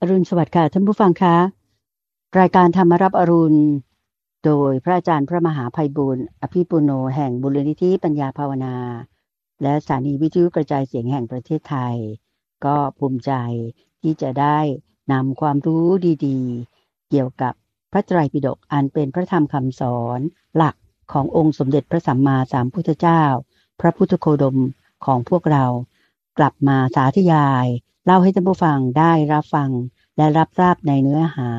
[0.00, 1.36] อรุณสวัสดิ์ค่ะท่านผู้ฟังคะ
[2.38, 3.60] รายการธรรมรับอรุณ
[4.44, 8.76] โดยพระอาจารย์พระมหาภัยบุญอภิปุโนแห่งบุรณิธิปัญญาภาวนา
[9.62, 11.96] และสถานีวิทยุกระจายเสียงแห่งประเทศไทย
[12.64, 13.32] ก็ภูมิใจ
[14.02, 14.58] ที่จะได้
[15.12, 15.86] นำความรู้
[16.26, 17.54] ดีๆ เกี่ยวกับ
[17.92, 20.20] พระไตรปิฎกอันเป็นพระธรรมคำสอน
[20.56, 20.74] หลัก
[21.12, 23.22] ขององค์สมเด็จพระสัมมาสัมพุทธเจ้า
[23.80, 24.58] พระพุทธโคดม
[25.04, 25.64] ของพวกเรา
[26.38, 27.66] กลับมาสาธยาย
[28.04, 29.70] เล่าให้ท่านผู้ฟังได้รับฟัง
[30.16, 31.50] และรับทราบในเนื้อหา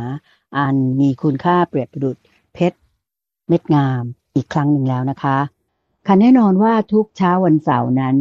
[0.57, 2.17] อันมีคุณค่าเปรียบประดุจ
[2.53, 2.77] เพชร
[3.47, 4.03] เม็ดงาม
[4.35, 5.37] อีกครั้งหนึ่งแล้วนะคะ
[6.07, 8.15] ค่ะแน่นอนว่าทุกเช้าวันเสาร์นั้น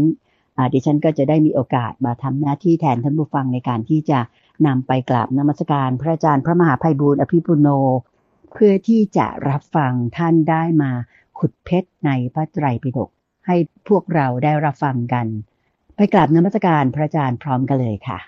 [0.73, 4.21] ดิฉันก็จะได้มีโอกาสมาทำหน้าที่แทนท่านผู้ฟังในการที่จะ
[4.67, 7.69] นำไปกราบนมัสการพระอาจารย์พระมหาภัยบูร์อภิปุโน
[8.53, 10.91] เพื่อที่จะรับฟังท่านได้มา
[11.39, 13.11] ขุดเพชรในพระไตรปิฎก
[13.47, 13.57] ให้
[13.89, 15.27] พวกเราได้รับฟังกัน
[16.03, 18.19] ไปกราบนมัสการพระอาจารย์พร้อมกันเลยค่ะ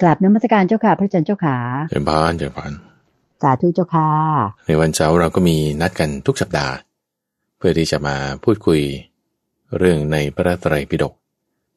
[0.00, 1.56] กราบนมัสการเจ้าค่ะ พระอาจารย์เจ้าขา
[1.90, 2.72] เจริญพรเจริญพร
[3.42, 4.08] สาธุเจ้าค่ะ
[4.66, 6.74] ในวันเสาร์เราก็มีนัดกันทุกสัปดาห์
[7.58, 8.80] เพื่อที่จะมาพูดคุย
[9.78, 11.14] เรื่องในพระไตรปิฎก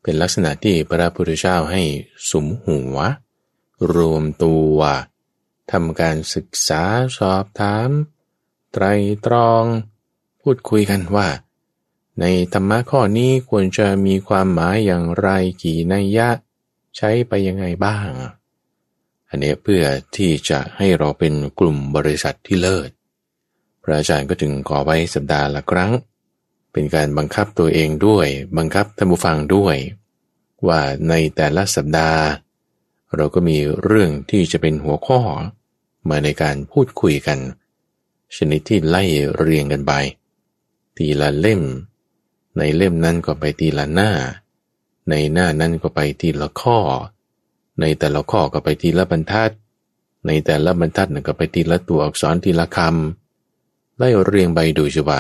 [0.04, 1.84] เป็นลักษณะที่พระพุทธเจ้าให้
[2.32, 2.96] สมหัว
[3.94, 4.78] รวมตัว
[5.72, 6.84] ทำการศึกษา
[7.18, 7.90] สอบถาม
[8.74, 8.86] ไตร
[9.26, 9.64] ตรอง
[10.42, 11.28] พูดคุยกันว่า
[12.20, 15.30] ในธรรมะข้อนี้ควรจะมีความหมายอย่างไร
[15.64, 16.30] กี่นัยยะ
[16.98, 18.10] ใช้ไปยังไงบ้าง
[19.30, 19.84] อันนี้เพื่อ
[20.16, 22.90] ที่จะให้เราเป็นกลุ่มบริษัทที่เลิศ
[23.84, 25.92] พระอาจารย์ก็จึงขอไว้สัปดาห์ละครั้ง
[26.72, 28.28] เป็นการบังคับตัวเองด้วย
[28.58, 29.76] บังคับท่านผู้ฟังด้วย
[30.68, 32.22] ว่าในแต่ละสัปดาห์
[33.16, 35.20] เราก็มีเรื่องที่จะเป็นหัวข้อ
[36.10, 37.40] มาในการพูดคุยกัน
[38.36, 39.04] ชนิดที่ไล่
[39.36, 39.94] เรียงกันไป
[40.96, 41.62] ทีละเล่ม
[42.58, 44.12] ในเล่มนั้นก็ไปทีละหน้า
[45.10, 46.80] ในหน้านั้นก็ไปทีละข้อ
[47.82, 49.52] ในแต่ละข้อก็ไปทีละบรรทัด
[50.28, 55.20] ในแต่ละบรรทัดก็ไปทีละตัวอักษรทีละคำไล่เรียงไปดูสิว่า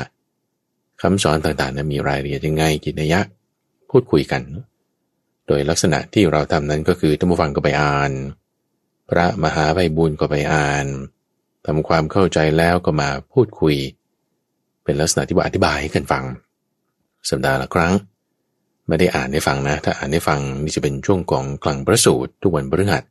[1.02, 3.22] คำสอนต่างๆนั้นมีรายละเอียดยังไงกินยะ
[3.90, 4.42] พูดคุยกัน
[5.48, 8.12] โดยลักษณะที่เราทำนั้นก็คือท่านผู้ฟังก็ไปอ่าน
[9.10, 10.86] พระมหาใบบุญก็ไปอ่าน
[11.66, 13.76] ทำความเข้าใจแล้วก็มาพูดคุย
[14.84, 16.24] เป็นลักษณะที่ว่าอธิบายให้กันฟัง
[17.30, 17.94] สัปดาห์ละครั้ง
[18.88, 23.04] ไม่ได้อ่านให้ฟังนะ ถ้าอ่านให้ฟังนี่จะเป็นช่วงของกลางประสูตรทุกวันพฤหัส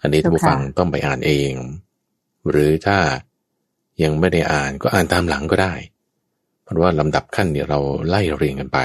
[0.00, 1.52] อันนี้ท่านผู้ฟังต้องไปอ่านเอง
[2.48, 2.98] หรือถ้า
[4.02, 5.74] ยังไม่ได้อ่านก็อ่านตามหลังก็ได้
[6.64, 8.78] เพราะว่าลำดับขั้นเนี่ยเราไล่เรียงกันไป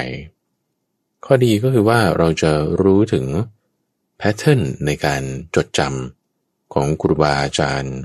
[1.25, 2.51] ข้อดีก็คือว่าเราจะ
[2.81, 3.25] รู้ถึง
[4.17, 5.21] แพทเทิร์นในการ
[5.55, 7.97] จดจำของครูบาอาจารย์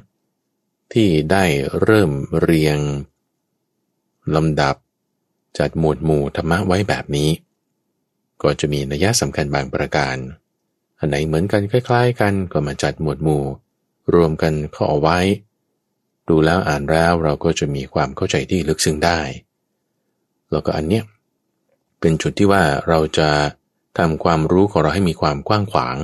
[0.93, 1.45] ที่ได้
[1.83, 2.11] เริ่ม
[2.41, 2.79] เรียง
[4.35, 4.77] ลำดับ
[5.59, 7.31] จัดหมวดหมู่ธรรมะไว้แบบนี้
[8.43, 10.17] ก็จะมีนัยสำคัญบางประการ
[10.99, 13.45] อันไหนเหมือนกันคล้าย ๆ กันก็มาจัดหมวดหมู่
[14.15, 15.19] รวมกันเข้าเอาไว้
[16.29, 19.21] ดูแล้วอ่านแล้วเราก็จะมีความเข้าใจที่ลึกซึ้งได้
[20.51, 21.05] แล้วก็อันเนี้ย
[22.01, 23.29] เป็นจุดที่ว่าเราจะ
[23.99, 25.97] ทำความรู้ของเราให้มีความกว้างขวาง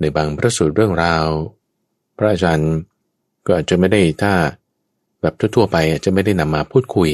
[0.00, 1.26] ในบางพระสูตรเรื่องราว
[2.16, 2.72] พระอาจารย์
[3.46, 4.32] ก็อาจจะไม่ได้ถ้า
[5.20, 7.10] แบบทั่วๆไปอาจจะไม่ได้นำมาพูดคุย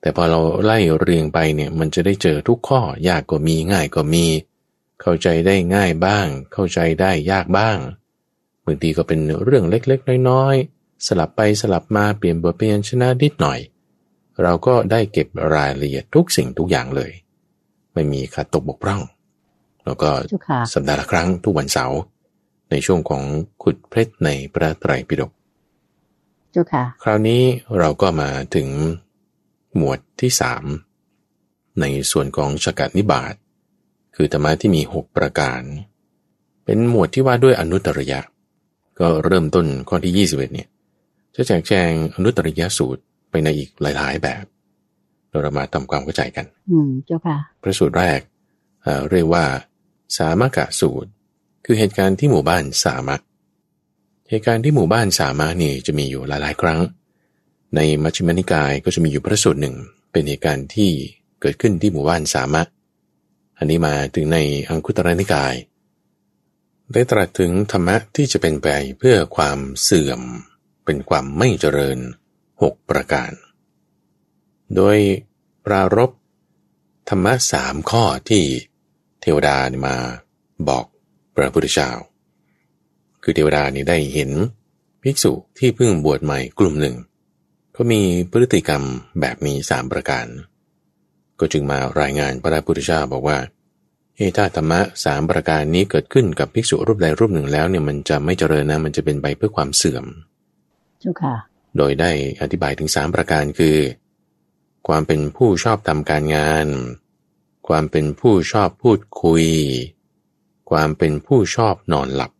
[0.00, 4.26] แต่พอเราไล่เรียงไปเนี่ยมันจะได้เจอทุกข้อยากก็มีง่ายก็มี
[5.00, 7.78] เข้าใจได้ง่ายบ้าง เข้าใจได้ยากบ้าง
[8.64, 13.58] บางทีก็เป็นเรื่องเล็กๆ น้อยๆ สลับไปสลับมาเปลี่ยนบทเปลี่ยนชนะนิดหน่อย
[14.42, 17.10] เราก็ได้เก็บรายละเอียดทุกสิ่งทุกอย่างเลย
[17.94, 19.02] ไม่มีขาดตกบกพร่อง
[19.84, 20.10] แล้วก็
[20.74, 21.98] สัปดาห์ละครั้งทุกวันเสาร์
[22.70, 23.22] ในช่วงของ
[23.62, 25.30] ขุดเพชรในพระไตรปิฎก
[27.02, 27.42] คราวนี้
[27.78, 28.68] เราก็มาถึง
[29.76, 30.64] หมวดที่สาม
[31.80, 33.34] ในส่วนของชกัดนิบาต
[34.16, 35.62] คือธรรมะที่มีหกประการ
[36.64, 38.20] เป็นหมวดที่ว่าด้วยอนุตริยะ
[39.00, 40.68] ก็เริ่มต้นข้อที่ 21เนี่ย
[41.34, 44.44] จะแจกแจงอนุตริยสูตรไปในอีกหลาย ๆ แบบ
[45.42, 48.20] เรามาทำความเข้าใจกัน อืมเจ้าค่ะพระสูตรแรก
[48.82, 49.44] เเรียกว่า
[50.16, 51.10] สามกะสูตร
[51.64, 53.16] คือเหตุการณ์ที่หมู่บ้านสามะ
[54.30, 56.78] เหตุการณ์ที่หมู่บ้านสามะนี่จะมีอยู่หลาย ๆ ครั้ง
[57.74, 59.76] ในมัชฌิมานิกายก็จะมีอยู่พระสูตรหนึ่ง
[60.12, 60.90] เป็นเหตุการณ์ที่
[61.40, 62.62] เกิดขึ้นที่หมู่บ้านสามะ
[63.58, 64.38] อันนี้มาถึงใน
[64.68, 65.54] อังคุตรนิกาย
[66.92, 68.68] ได้ตรัสถึงธรรมะที่จะเป็นไป
[68.98, 70.20] เพื่อความเสื่อม
[70.84, 71.98] เป็นความไม่เจริญ
[72.62, 73.32] หกประการ
[74.74, 74.98] โดย
[75.64, 76.10] ปรารบ
[77.08, 78.44] ธรรมะสามข้อที่
[79.20, 79.56] เทวดา
[79.86, 79.96] มา
[80.68, 80.86] บอก
[81.34, 81.90] พระพุทธเจ้า
[83.22, 84.30] คือเทวดานี่ได้เห็น
[85.02, 86.96] ภิกษุที่เพิ่งบวชใหม่กลุ่มหนึ่ง
[87.80, 88.82] ก็มีพฤติกรรม
[89.20, 90.26] แบบนี้สามประการ
[91.40, 93.38] ก็จึงมารายงานพระพุทธเจ้าบอกว่า
[94.16, 100.04] เอถ้าธรรมะสามประการนี้เกิดขึ้นกับภิกษุรูปใดรูปหนึ่งแล้วเนี่ยมันจะไม่เจริญนะมันจะเป็นไปเพื่อความเสื่อม
[101.00, 101.34] เจ้าค่ะ
[101.76, 102.10] โดยได้
[102.40, 103.76] อธิบายถึงสามประการคือ
[104.88, 106.66] ความเป็นผู้ชอบทำการงาน
[107.68, 109.44] ความเป็นผู้ชอบพูดคุย
[110.70, 112.32] ความเป็นผู้ชอบนอนหลับ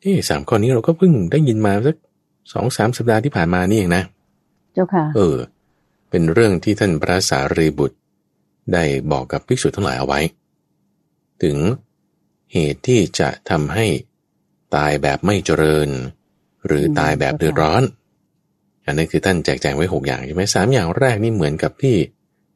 [0.00, 1.96] เอ๊สามข้อนี้เราก็เพิ่งได้ยินมาสัก
[2.52, 4.04] สองสามสัปดาห์ที่ผ่านมานี่เองนะ
[4.74, 5.36] เจ้าค่ะ เออ
[6.10, 7.98] เป็นเรื่องที่ท่านพระสารีบุตร
[8.72, 10.20] ได้บอกกับภิกษุทั้งหลายเอาไว้
[11.42, 11.56] ถึง
[12.52, 13.86] เหตุที่จะทำให้
[14.74, 15.88] ตายแบบไม่เจริญ
[16.66, 17.82] หรือตายแบบเดือดร้อน
[18.84, 21.96] อันนั้นคือท่านแจกแจงไว้หกอย่างใช่ไหมสามอย่างแรกนี่เหมือนกับที่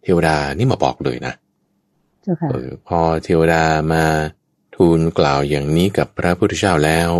[0.02, 1.32] เทวดานี่มาบอกเลยนะ
[2.23, 4.05] เจ้าค่ะเออพอเทวดามา
[4.76, 7.11] ทูลกล่าวอย่างนี้กับพระพุทธเจ้าแล้ว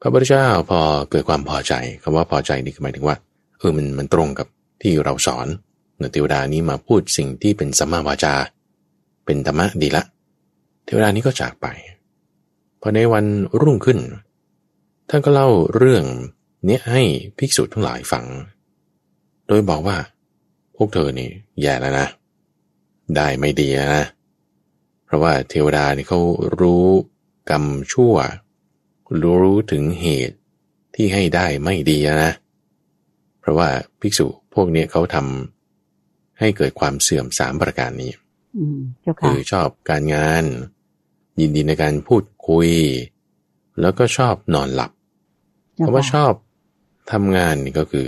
[0.00, 1.72] พระพุทธเจ้าพอเกิดความพอใจ
[2.02, 3.16] คำว่าพอใจนี่คือหมายถึงว่า
[3.58, 4.46] เออมันมันตรงกับ
[4.82, 5.46] ที่เราสอน
[5.98, 8.34] เนเทวดานี้มาพูดสิ่งที่เป็นสัมมาวาจา
[9.24, 10.04] เป็นธรรมะดีละ
[10.84, 11.66] เทวดานี้ก็จากไป
[12.80, 13.24] พอในวัน
[13.60, 13.98] รุ่งขึ้น
[15.10, 16.04] ท่านก็เล่าเรื่อง
[16.64, 17.02] เนี้ยให้
[17.38, 18.24] ภิกษุทั้งหลายฟัง
[19.46, 19.96] โดยบอกว่า
[20.76, 21.28] พวกเธอนี่
[21.60, 22.06] แย่แล้วนะ
[23.16, 24.04] ได้ไม่ดีนะ
[25.04, 26.20] เพราะว่าเทวดานี่เขา
[26.60, 26.86] รู้
[27.50, 28.14] กรรมชั่ว
[29.22, 30.36] รู้ถึงเหตุ
[30.94, 32.32] ที่ให้ได้ไม่ดีแล้วนะ
[33.40, 33.68] เพราะว่า
[34.00, 38.12] ภิกษุพวกเนี้ยเขาทำให้เกิดความเสื่อมสามประการนี้
[38.56, 40.44] อืมเจ้าคืค่ะอชอบการงาน
[41.40, 42.68] ยินดีในการพูดคุย
[43.80, 44.90] แล้วก็ชอบนอนหลับ
[45.76, 46.32] เจ้าคำว่าชค่ะอบ
[47.12, 48.06] ทำงานนี่ก็คือ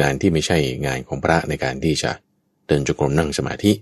[0.00, 2.10] งานที่ไม่ใช่งานของพระในการที่จะ
[2.66, 3.72] เดินจงกรมนั่งสมาธิ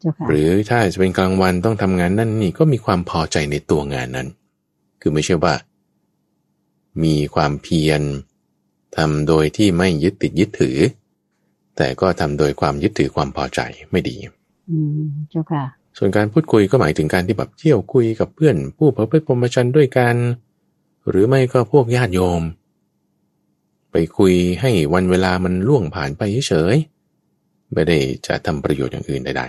[0.00, 4.28] เจ้าค่ะหรือถ้าจะเป็นกลางวันต้องทำงานนั่นนี่ก็มีความพอใจในตัวงานนั้น
[5.00, 5.54] คือไม่ใช่ว่า
[7.04, 8.02] มีความเพียร
[8.96, 10.78] ทำโดยที่ไม่ยึดติดยึดถือ
[11.76, 13.60] แต่ก็ทำโดยความยึดถือความพอใจ
[13.90, 14.16] ไม่ดี
[14.70, 15.64] อืมเจ้าค่ะ
[15.98, 20.16] ส่วนการพูดคุยก็หมายถึงการที่แบบเที่ยวคุยกับเพื่อน ผู้ประพฤติพรหมจรรย์ด้วยกัน
[21.08, 22.42] หรือไม่ก็พวกญาติโยม
[23.92, 29.44] ไปคุยให้วันเวลามันล่วงผ่านไปเฉยๆไม่ได้จะทำประโยชน์อย่างอื่นใด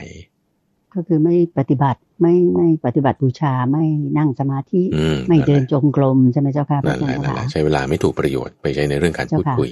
[0.94, 3.86] ก็คือไม่ปฏิบัติไม่ไม่ปฏิบัติบูชาไม่
[4.18, 9.72] นั่งสมาธิๆอืมไม่เดินนั่นแหละจงกรมใช่ไหมเจ้าค่ะพระนั่นอาแหจารย์ละนั่นแหละค่ะใช้เวลาไม่ถูกประโยชน์ไปใช้ในเรื่องการพูดเจ้าค่ะคุย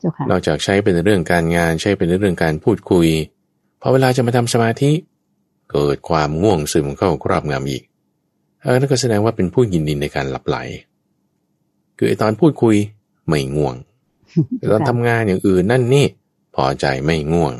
[0.00, 3.06] เจ้าค่ะนอกจากใช้เป็นเรื่องการงานใช้เป็นเรื่องการพูดคุย
[3.80, 4.92] พอเวลาจะมาทำสมาธิ
[5.72, 7.82] เกิดความง่วงซึมเข้าครอบงำอีก
[8.62, 10.56] อันนั้นก็แสดงว่าเป็นผู้ยินดีในการหลับไหล
[11.96, 12.76] คือไอ้ตอนพูดคุย
[13.28, 13.74] ไม่ง่วง
[14.58, 16.06] แต่ตอนทำงานอย่างอื่นนั่นนี่
[16.54, 17.52] พอใจไม่ง่วง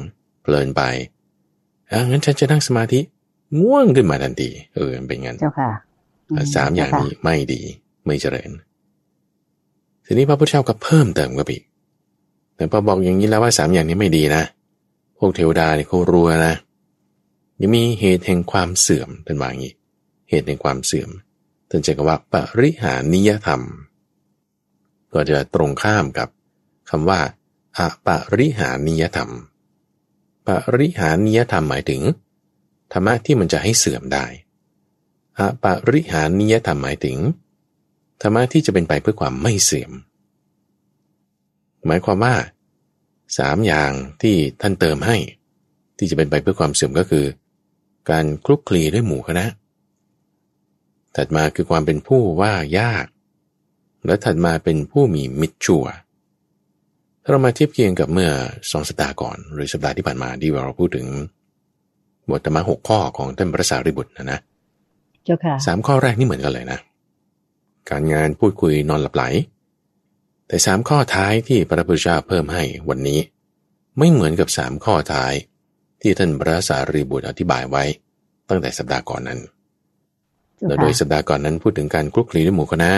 [0.43, 0.83] เพลินไป
[1.91, 3.01] อะงั้นฉันจะนั่งสมาธิ
[3.61, 5.71] ง่วงขึ้นมาทันทีเออมันเป็นงั้นเจ้าค่ะ
[6.31, 7.61] อืมสามอย่างเจ้ค่ะนี้ไม่ดี
[8.07, 8.51] ไม่เจริญ
[10.05, 11.63] ทีนี้พระพุทธเจ้าก็เพิ่มเติมกับอีก
[12.57, 14.43] แต่พอบอกอย่างนี้แล้วว่าสามอย่างนี้ไม่ดีนะ
[15.19, 16.55] พวกเทวดาเนี่ยเขารู้นะ
[17.61, 19.75] ยังมีเหตุแห่งความเสื่อมเป็นว่าอย่างนี้
[20.31, 21.11] เหตุแห่งความเสื่อม
[21.71, 23.63] ท่านจะกว่าปริหานิยธรรม
[25.13, 26.29] ก็จะตรงข้ามกับ
[26.91, 27.21] คำว่า
[27.79, 28.09] อป
[28.39, 29.31] ริหานิยธรรม
[30.47, 30.49] ป
[30.79, 32.03] ริหานิยธรรมหมายถึง
[32.93, 34.27] ธรรมะที่มันจะให้เสื่อมได้
[35.39, 37.19] อปริหานิยธรรมหมายถึง
[38.23, 39.93] ธรรมะที่จะเป็นไปเพื่อความไม่เสื่อม
[41.87, 42.35] หมายความว่า
[43.39, 43.93] สามอย่าง
[44.23, 45.17] ที่ท่านเติมให้
[45.99, 47.27] ที่จะเป็นไปเพื่อความเสื่อมก็คือ
[48.11, 49.47] การคลุกคลีด้วยหมู่คณะ
[51.17, 53.07] ถัดมาคือความเป็นผู้ว่ายาก
[54.07, 55.85] และถัดมาเป็นผู้มีมิตรชั่ว
[57.29, 58.31] เรามาเทียบเคียงกับเมื่อ
[58.71, 61.07] สองสัปดาห์ก่อน หรือสัปดาห์ที่ผ่านมาที่เราพูดถึง
[62.31, 64.39] บทธรรมะหกข้อของท่านพระสารีบุตรนะนะ
[65.25, 66.79] เจ้าค่ะสามข้อแรกนี่เหมือนกันเลยนะ
[67.91, 69.25] การงานพูดคุยนอนหลับไหล
[70.49, 73.21] แต่สามข้อท้ายที่พระพุทธเจ้าเพิ่มให้วันนี้
[73.99, 75.33] ไม่เหมือนกับสามข้อท้าย
[76.03, 77.85] ที่ท่านพระสารีบุตรอธิบายไว้
[78.49, 79.41] ตั้งแต่สัปดาห์ก่อนนั้น
[80.57, 82.91] เจ้าแล้วค่ะโดยสัปดาห์ก่อนนั้นพูดถึงการคลุกคลีด้วยหมู่คณะ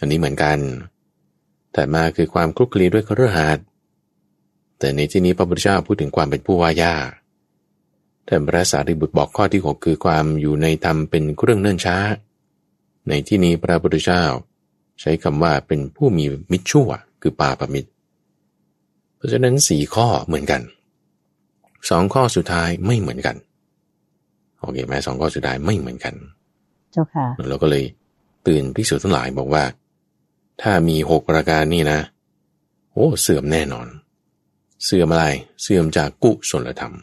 [0.00, 0.58] อันนี้เหมือนกัน
[1.72, 3.58] แต่มาคือความคลุกคลีด้วยเครือหาด
[4.78, 7.08] แต่ในที่นี้พระพุทธเจ้าพูดถึงความเป็นผู้ว่ายาก
[8.26, 11.96] ท่านพระสารีบุตรบอกข้อที่หกคือความอยู่ในธรรมเป็นเครื่องเนิ่นช้า
[13.08, 14.22] ในที่นี้พระพุทธเจ้า
[15.00, 16.88] ใช้คำว่าเป็นผู้มีมิตรชั่ว
[17.22, 17.90] คือปาปมิตร
[19.16, 20.62] เพราะฉะนั้นสี่ข้อเหมือนกัน
[21.88, 23.36] สองข้อสุดท้ายไม่เหมือนกัน
[24.60, 26.14] โอเคไหมสองข้อสุดท้ายไม่เหมือนกัน
[26.92, 27.84] เจ้าค่ะเราก็เลย
[28.46, 29.64] ตื่นภิกษุทั้งหลายบอกว่า
[30.62, 32.00] ถ้ามีหกประการนี่นะ
[32.92, 33.86] โอ้เสื่อมแน่นอน
[34.84, 35.26] เสื่อมอะไร
[35.62, 36.94] เสื่อมจากกุศลธรรม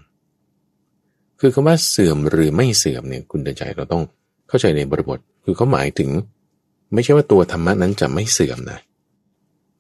[1.40, 4.04] คือคำว่าเสื่อมหรือไม่เสื่อมเนี่ยคุณเดินใจเราต้อง
[4.48, 6.10] เข้าใจในบริบท คือเขาหมายถึง
[6.94, 8.80] ไม่ใช่ว่าตัวธรรมะนั้นจะไม่เสื่อมนะ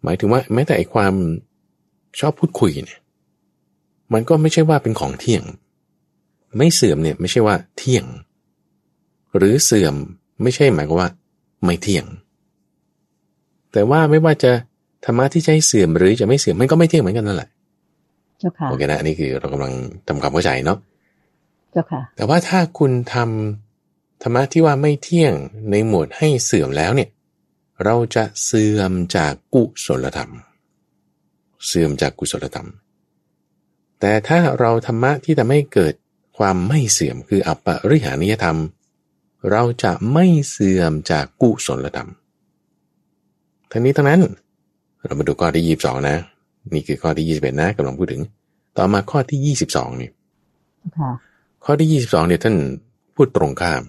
[0.03, 1.13] หมายถึงว่าแม้แต่ไอความ
[2.19, 2.99] ชอบพูดคุยเนี่ย
[4.13, 5.43] มันก็ไม่ใช่ว่าเป็นของเที่ยง
[6.57, 8.05] ไม่เสื่อมเนี่ยไม่ใช่ว่าเที่ยง
[9.37, 9.95] หรือเสื่อม
[10.43, 11.09] ไม่ใช่หมายความว่า
[11.63, 12.05] ไม่เที่ยง
[13.71, 14.51] แต่ว่าไม่ว่าจะ
[15.05, 17.49] ธรรมะที่ใช้เสื่อมหรือจะไม่เสื่อมมันก็ไม่เที่ยงเหมือนกันนั่นแหละ
[18.39, 19.73] เจ้าค่ะโอเคนะอันนี่คือเรากำลัง
[20.07, 20.77] ทำความเข้าใจเนาะ
[21.71, 25.33] เจ้าค่ะ แต่ว่าถ้าคุณทำธรรมะที่ว่าไม่เที่ยง
[25.71, 27.09] ในหมวดให้เสื่อมแล้วเนี่ย
[27.83, 30.31] เราจะเสื่อมจากกุศลธรรม
[31.65, 32.69] เสื่อมจากกุศลธรรม
[33.99, 35.93] แต่ถ้าเราธรรมะที่ทำให้เกิด
[36.37, 38.57] ความไม่เสื่อมคืออัปปริหานิยธรรม
[39.51, 42.09] เราจะไม่เสื่อมจากกุศลธรรม
[43.71, 44.21] ทั้งนี้ทั้งนั้น
[45.05, 46.17] เรามาดูข้อที่ยี่สิบสองนะ
[46.73, 48.21] นี่คือข้อที่ยี่สิบเอ็ดนะกำลังพูดถึง
[48.77, 50.09] ต่อมาข้อที่ยี่สิบสองนี่
[50.79, 51.11] เจ้าค่ะ
[51.65, 52.55] ข้อที่ 22 เนี่ยท่าน
[53.15, 53.83] พูดตรงข้าม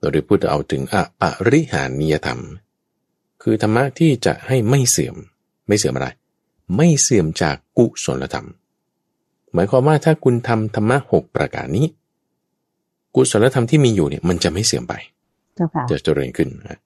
[0.00, 2.40] เราได้พูดเอาถึงอปริหานิยธรรม
[3.42, 5.16] คือธรรมะที่จะให้ไม่เสื่อม
[5.68, 6.08] ไม่เสื่อมอะไร
[6.76, 8.48] ไม่เสื่อมจากกุศลธรรม
[9.52, 11.86] หมายความว่าถ้าคุณทำธรรมะหกประการนี้
[13.14, 14.94] กุศลธรรมที่มีอยู่เนี่ยมันจะไม่เสื่อมไป
[15.54, 16.80] เจ้าค่ะจะเจริญขึ้นนะ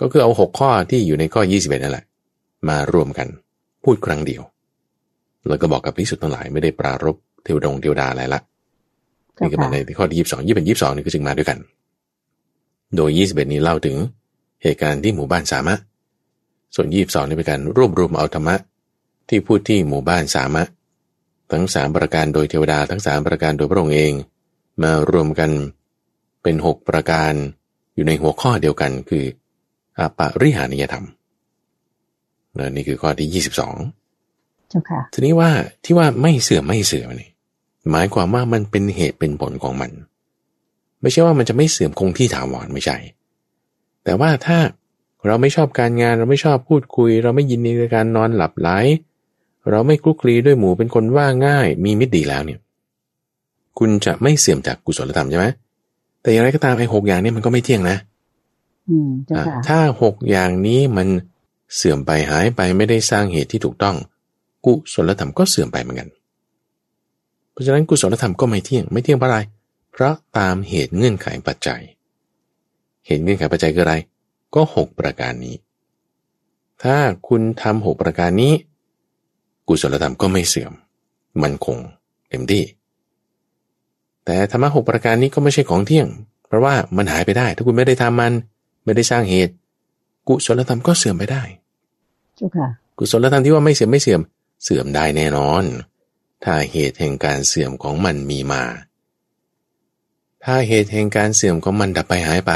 [0.00, 2.04] ก็คือเอาหกข้อที่อยู่ในข้อ 21 นั่นแหละ
[2.68, 3.28] มารวมกัน
[3.84, 4.42] พูดครั้งเดียว
[5.48, 8.40] แล้วก็บอกกับพิสุทธ์ทั้งหลายไม่ได้ปรารบเทวดงเทวดาอะไรละ
[9.34, 11.58] เจ้านี่ก็ค่ะมาในข้อที่ยี่สิบสองยี่เป็นยี่สิบสองนี่ก็จึงมาด้วยกัน
[12.96, 13.96] โดยยี่สิบเอ็ดนี้เล่าถึง
[14.62, 15.74] เหตุการณ์ที่หมู่บ้านสามะ
[16.74, 18.56] ส่วนยี่สิบสองนี่เป็นการรวบรวมเอาธรรมะ
[19.28, 20.62] ที่พูดที่หมู่บ้านสามะ
[21.52, 24.12] ทั้งสามประการโดยเทวดาทั้งสามประการโดยพระองค์เอง
[24.82, 25.50] มารวมกัน
[26.42, 27.32] เป็นหกประการ
[27.94, 29.24] อยู่ในหัวข้อเดียวกันคือ
[29.98, 31.06] อาปาริหานิยธรรม
[32.58, 33.74] นะนี่คือข้อที่ยี่สิบสอง
[34.68, 35.50] เจ้าค่ะ ทีนี้ว่า
[35.84, 37.30] ที่ว่าไม่เสื่อมไม่เสื่อมนี่
[37.90, 39.90] หมายความว่ามันเป็นเหตุเป็นผลของมัน
[41.00, 42.96] ไม่ใช่ว่ามันจะไม่เสื่อมคงที่ถาวรไม่ใช่
[44.04, 44.58] แต่ว่าถ้า
[45.26, 48.68] เราไม่ชอบการงานเราไม่ชอบพูดคุย เราไม่ยินดีในการนอนหลับไหล
[49.70, 52.58] เราไม่คลุกคลีด้วยหมู่เป็นคนว่าง่าย มีมิตรดีแล้วเนี่ย
[53.78, 55.46] คุณจะไม่เสื่อมจากกุศลธรรมใช่ไหม
[56.22, 57.96] แต่อย่างไรก็ตามไอ้หกอย่างนี้มันก็ไม่เที่ยงนะ
[58.88, 61.08] อืมเจ้าอะค่ะถ้าหกอย่างนี้มัน
[61.76, 63.96] เสื่อมไปหายไปไม่ได้สร้างเหตุที่ถูกต้อง
[64.68, 66.08] กุศลธรรมก็เสื่อมไปเหมือนกัน
[67.52, 69.38] เพราะฉะนั้นกุศลธรรมก็ไม่เที่ยง ไม่เที่ยงเพราะอะไร
[69.92, 71.82] เพราะตามเหตุเงื่อนไขปัจจัย
[73.06, 73.94] เหตุเงื่อนไขปัจจัยคืออะไร
[74.54, 75.56] ก็หกประการนี้
[76.82, 76.96] ถ้า
[77.28, 78.52] คุณทำหกประการนี้
[79.68, 80.72] กุศลธรรมก็ไม่เสื่อม
[81.42, 81.76] มันคง
[82.28, 82.64] เต็มที่
[84.24, 86.06] แต่ธรรมะหกประการนี้ก็ไม่ใช่ของเที่ยง
[86.46, 88.32] เพราะว่ามันหายไปได้ ถ้าคุณไม่ได้ทำมัน
[88.84, 89.52] ไม่ได้สร้างเหตุ
[90.28, 91.42] กุศลธรรมก็เสื่อมไปได้
[92.38, 94.20] จ้าค่ะกุศลธรรมที่ว่าไม่เสื่อมไม่เสื่อม
[94.62, 95.64] เสื่อมได้แน่นอน
[96.44, 98.62] ถ้าเหตุแห่งการเสื่อมของมันมีมา
[100.44, 102.52] ถ้าเหตุแห่งการเสื่อมของมันดับไปหายไป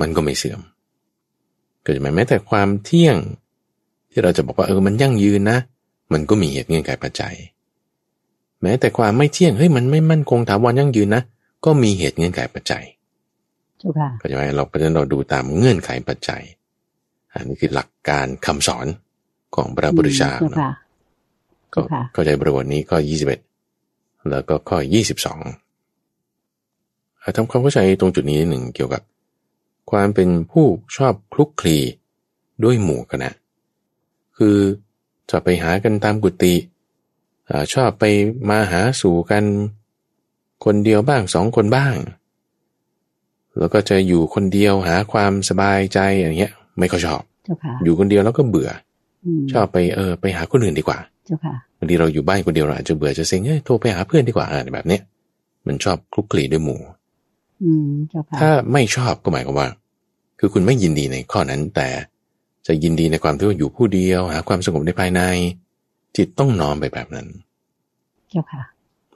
[0.00, 0.60] มันก็ไม่เสื่อม
[1.84, 3.16] ก็จะหมายแม้แต่ความเที่ยง
[4.10, 5.58] ที่เราจะบอกว่าเออมันยั่งยืนนะ
[6.12, 7.34] มันก็มีเหตุเงื่อนไขปัจจัย
[8.62, 11.22] แม้แต่ความไม่เที่ยงเฮ้ยมันไม่มั่นคงถาวรยั่งยืนนะ
[11.64, 12.84] ก็มีเหตุเงื่อนไขปัจจัย
[13.78, 16.42] เจ้าค่ะก็จะหมายเราเพราะฉะนั้นเราดูตามเงื่อนไขปัจจัย
[17.32, 18.86] อันนี้คือหลักการคำสอน
[19.54, 20.32] ของพระพุทธเจ้า
[21.74, 23.40] ก็ค่ะเข้าใจบริบทนี้ก็ยี่สิบเอ็ด
[24.30, 25.40] แล้วก็ข้อยี่สิบสอง
[27.36, 29.02] ทำความเข้าใจตรงจุดนี้นิดหนึ่งเกี่ยวกับ
[29.90, 30.66] ความเป็นผู้
[30.96, 31.78] ชอบคลุกคลี
[32.64, 33.30] ด้วยหมู่คณะ
[34.36, 34.56] คือ
[35.30, 36.54] จะไปหากันตามกุฏิ
[37.50, 38.04] อ่าชอบไป
[38.48, 39.44] มาหาสู่กัน
[40.64, 41.96] คนเดียวบ้างสองคนบ้าง
[43.58, 48.93] แล้วก็จะอยู่คนเดียวหาความสบายใจอย่างเงี้ย ไม่ค่อยชอบเจ้าค่ะอยู่คนเดียวแล้วก็เบื่ออืม
[49.52, 55.02] ชอบไปเออไปหาคนอื่นดีกว่าเจ้าค่ะบางทีเราอยู่บ้านคนเดียวเราอาจจะเบื่อจะเซ็งเอ้ยโทรไปหาเพื่อนดีกว่าอะไรแบบเนี้ย
[55.66, 56.80] มันชอบคลุกคลีด้วยหมู่
[57.62, 59.68] อืมเจ้าค่ะถ้าไม่ชอบก็หมายความว่า
[60.38, 61.88] คือคุณไม่ยินดีในข้อนั้น แต่
[62.66, 65.22] จะยินดีในความที่ว่าอยู่ผู้เดียว หาความสงบในภายใน
[66.16, 67.26] จิตต้องน้อมไปแบบนั้น
[68.30, 68.62] เจ้าค่ะ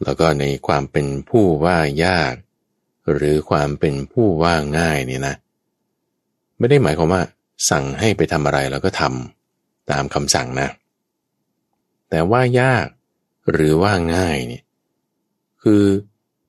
[0.05, 2.35] แล้วก็ในความเป็นผู้ว่ายาก
[3.13, 5.35] หรือความเป็นผู้ว่าง่ายเนี่ยนะ
[6.59, 7.23] ไม่ได้หมายความว่า
[7.71, 9.38] สั่งให้ไปทำอะไรแล้วก็ทำ
[9.91, 10.69] ตามคำสั่งนะ
[12.11, 12.87] แต่ว่ายาก
[13.53, 14.65] หรือว่าง่ายเนี่ย
[15.63, 15.85] คือ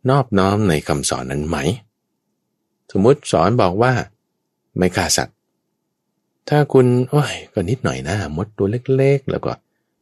[0.10, 1.58] นอบน้อมในคำสอนนั้นไหม
[2.92, 3.94] สมมติสอนบอกว่า
[4.78, 5.38] ไม่ฆ่าสัตว์
[6.50, 8.68] ถ้าคุณโอ้ยก็นิดหน่อยนะมดตัว
[8.98, 9.52] เล็กๆ แล้วก็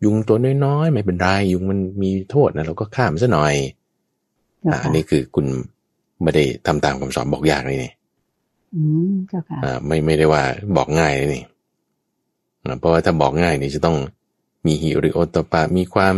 [0.03, 3.55] ยุงตัวน้อยๆ ไม่เป็นไรยุงมันมีโทษนะเราก็ฆ่ามันซะหน่อย
[4.61, 5.45] เจ้าอ่าอัค่ะนนี้คือคุณ
[6.23, 7.93] ไม่ได้ทำตามคำสอนบอกยากเลยนี่
[8.73, 10.43] อืมเจ้าค่ะอ่าไม่ไม่ได้ว่า
[10.77, 11.43] บอกง่ายเลยนี่
[12.79, 13.97] เพราะว่าถ้าบอกง่ายนี่จะต้อง
[14.65, 16.15] มีหิริโอตปะ มีความ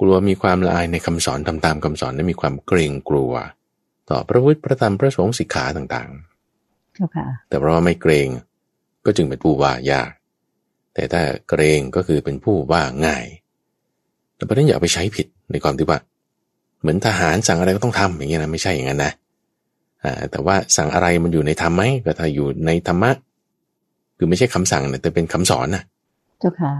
[0.00, 3.32] กลัวมีความละอายในคำสอนทำตามคำสอนและมีความเกรงกลัว
[4.10, 8.28] ต่อพระพุทธพระธรรมพระสงฆ์สิกขาต่างๆแต่เพราะว่าไม่เกรง
[9.04, 10.10] ก็จึงเป็นผู้ว่ายาก
[10.94, 13.24] แต่ถ้าเกรงก็คือเป็นผู้ว่าง่าย
[14.36, 15.98] แต่ประเด็นอย่าไปใช้ผิดในความที่ว่า
[16.80, 19.12] เหมือนทหารสั่งอะไรก็ต้องทำอย่างเงี้ยนะไม่ใช่อย่างนั้นนะ
[20.30, 23.10] แต่ว่าสั่งอะไรมันอยู่ในธรรมไหมก็ถ้าอยู่ในธรรมะ
[24.18, 25.82] คือไม่ใช่คำสั่งนะแต่เป็นคำสอนนะ
[26.40, 26.72] เจ้าค่ะ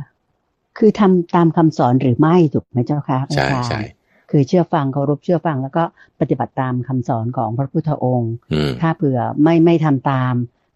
[0.78, 3.80] คือทำตามคำสอนหรือไม่ถูกไหมเจ้าค่ะใช่อาจารย์ใช่
[4.30, 5.84] คือเชื่อฟังเคารพเชื่อฟังแล้วก็
[6.20, 10.34] ปฏิบัติตามคำสอนของพระพุทธองค์อืมถ้าเผื่อไม่ไม่ทำตาม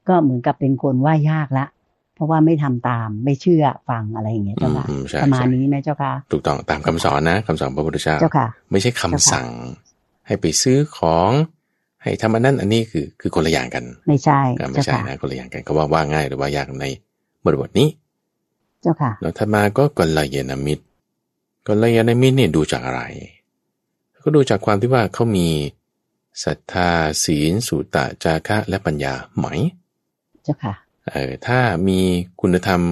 [0.08, 1.66] ก็เหมือนกับเป็นคนว่ายากละ
[2.14, 9.46] เพราะว่าไม่ทำตามไม่เชื่อฟังอะไรอย่างเงี้ยอืเจ้ามค่ะอืมใช่ประมาณใช่นี้ไหมเจ้าค่ะ ถูกต้องตามคำสอนนะคำสอนพระพุทธเจ้าเจ้าค่ะไม่ใช่คำสั่ง
[10.26, 11.30] ให้ไปซื้อของ
[12.02, 16.86] ให้ทำอันนั้นอันนี้คือคือคนละอย่างกัน ไม่ใช่อ่าไม่เจ้าใช่ค่ะนะคนละอย่างกันเขาว่าว่าง่ายหรือว่ายากใน
[17.44, 17.88] บทบทนี้
[18.82, 20.84] เจ้าค่ะแล้วถัดมาก็กัลยาณมิตร
[21.66, 23.02] กัลยาณมิตรเนี่ยดูจากอะไร
[24.22, 25.48] ก็ดูจากความที่ว่าเขามี
[26.44, 26.90] ศรัทธา
[27.24, 29.46] ศีลสุตะจาคะและปัญญาไหม
[30.44, 30.74] เจ้าค่ะ
[31.10, 32.00] เออถ้ามี
[32.40, 32.82] คุณธรรม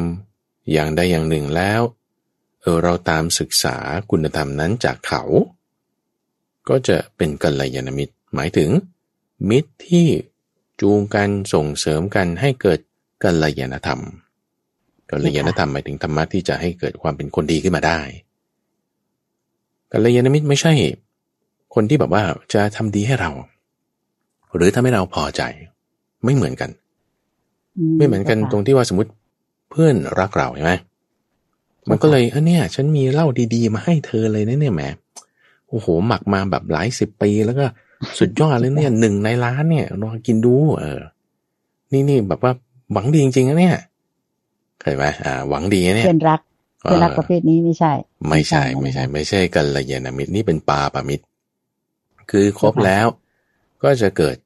[0.72, 1.80] อย่างใดอย่างหนึ่งแล้ว
[2.60, 3.76] เออเราตามศึกษา
[4.10, 5.22] คุณธรรมนั้นจากเขา
[6.68, 8.70] ก็จะเป็นกัลยาณมิตรหมายถึง
[9.50, 10.06] มิตรที่
[10.80, 12.78] จูงกันส่งเสริมกันให้เกิด
[13.22, 14.00] กัลยาณธรรม
[15.10, 18.00] กัลยาณธรรมหมายถึงธรรมะที่จะให้เกิดความเป็นคนดีขึ้นมาได้
[19.92, 20.72] กัลยาณมิตรไม่ใช่
[21.74, 23.30] คนที่แบบว่าจะทำดีให้เรา
[24.54, 25.42] หรือทำให้เราพอใจ
[26.24, 26.70] ไม่เหมือนกัน
[27.96, 29.10] ไม่เหมือนกันตรงที่ว่าสมมติ
[29.70, 30.72] เพื่อนรักเราใช่ไหม
[31.90, 34.82] มันก็เลยเออเนี่ย ฉันมีเหล้าดีๆ มาให้เธอเลยนะเนี่ยแหม
[35.68, 37.64] โอ้โหหมักมาแบบหลายสิบปีแล้วก็
[38.18, 41.00] สุดยอดเลยเนี่ยหนึ่งในล้านเนี่ยลองกินดู เออ
[41.92, 42.52] นี่นี่แบบว่า
[42.92, 43.76] หวังดีจริงๆนะเนี่ย
[44.80, 46.40] เคยไหมอ่า หวังดีนะเนี่ยเพื่อนรัก
[46.80, 47.92] เพื่อนรักประเภทนี้ไม่ใช่
[48.28, 51.24] ไม่ใช่ไม่ใช่ ไม่ใช่กัลยาณมิตรนี่เป็นปาปามิตร
[52.30, 53.06] คือครบแล้ว
[53.82, 54.36] ก็จะเกิด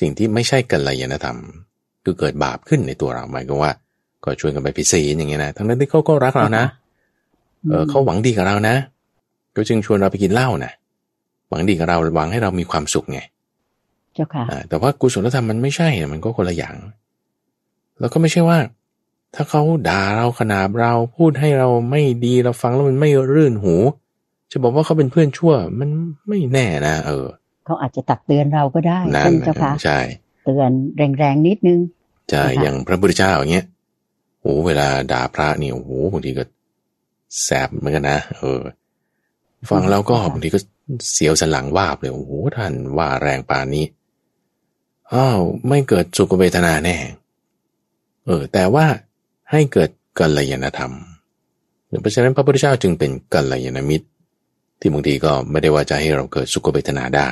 [0.00, 1.38] สิ่งที่ไม่ใช่กัลยาณธรรม
[2.04, 3.72] คือเกิดบาปขึ้นในตัวเราหมายก็ว่า
[4.24, 6.64] ก็ชวนกันไปผิดศีลอย่างเงี้ยนะทั้งนั้นที่เขาก็รักเรานะ
[7.70, 8.76] เออเขาหวังดีกับเรานะ
[9.56, 10.72] ก็จึงชวนเราไปกินเหล้านะ
[11.48, 13.20] หวังดีกับเราหวังให้เรามีความสุขไง
[14.14, 16.76] เจ้าค่ะอ่าแต่ว่ากุศลธรรมมันไม่ใช่นะมันก็คนละอย่าง
[18.00, 18.58] แล้วก็ไม่ใช่ว่า
[19.34, 23.74] ถ้าเขาด่าเราขนาบเราพูดให้เราไม่ดีเราฟังแล้วมันไม่รื่นหู
[24.52, 25.88] จะบอกว่าเขาเป็นเพื่อนชั่ว มัน
[26.28, 27.26] ไม่แน่นะเออ
[27.64, 29.98] เขาอาจจะตักเตือนเราก็ได้นั่นใช่ไหมเจ้าค่ะใช่
[30.44, 30.70] เตือน
[31.18, 31.78] แรงๆนิดนึง
[32.30, 33.66] ใช่นะคะอย่างพระพุทธเจ้าอย่างเงี้ย
[34.40, 36.44] โอ้เวลาด่าพระนี่โอ้โหบางทีก็
[37.42, 38.60] แสบเหมือนกันนะเออ
[39.70, 40.60] ฟังแล้วก็บางทีก็
[41.12, 43.84] เสียวสันหลังวาบเลย โอ้โหท่านว่าแรงปานนี้
[45.12, 46.96] อ้าวไม่เกิดสุขเวทนาแน่
[48.26, 48.86] เออ แต่ว่า
[49.50, 50.92] ให้เกิดกัลยาณธรรม
[52.00, 54.06] เพราะฉะนั้นพระพุทธเจ้าจึงเป็นกัลยาณมิตร
[54.80, 57.28] ที่บางทีก็ไม่ได้ว่าจะให้เราเกิดสุขเวทนาได้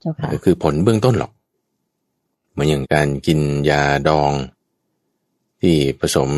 [0.00, 1.32] เจ้าค่ะก็คือผลเบื้องต้นหรอก
[2.52, 4.32] เหมือนอย่างการกินยาดอง
[5.60, 6.30] ที่ผสม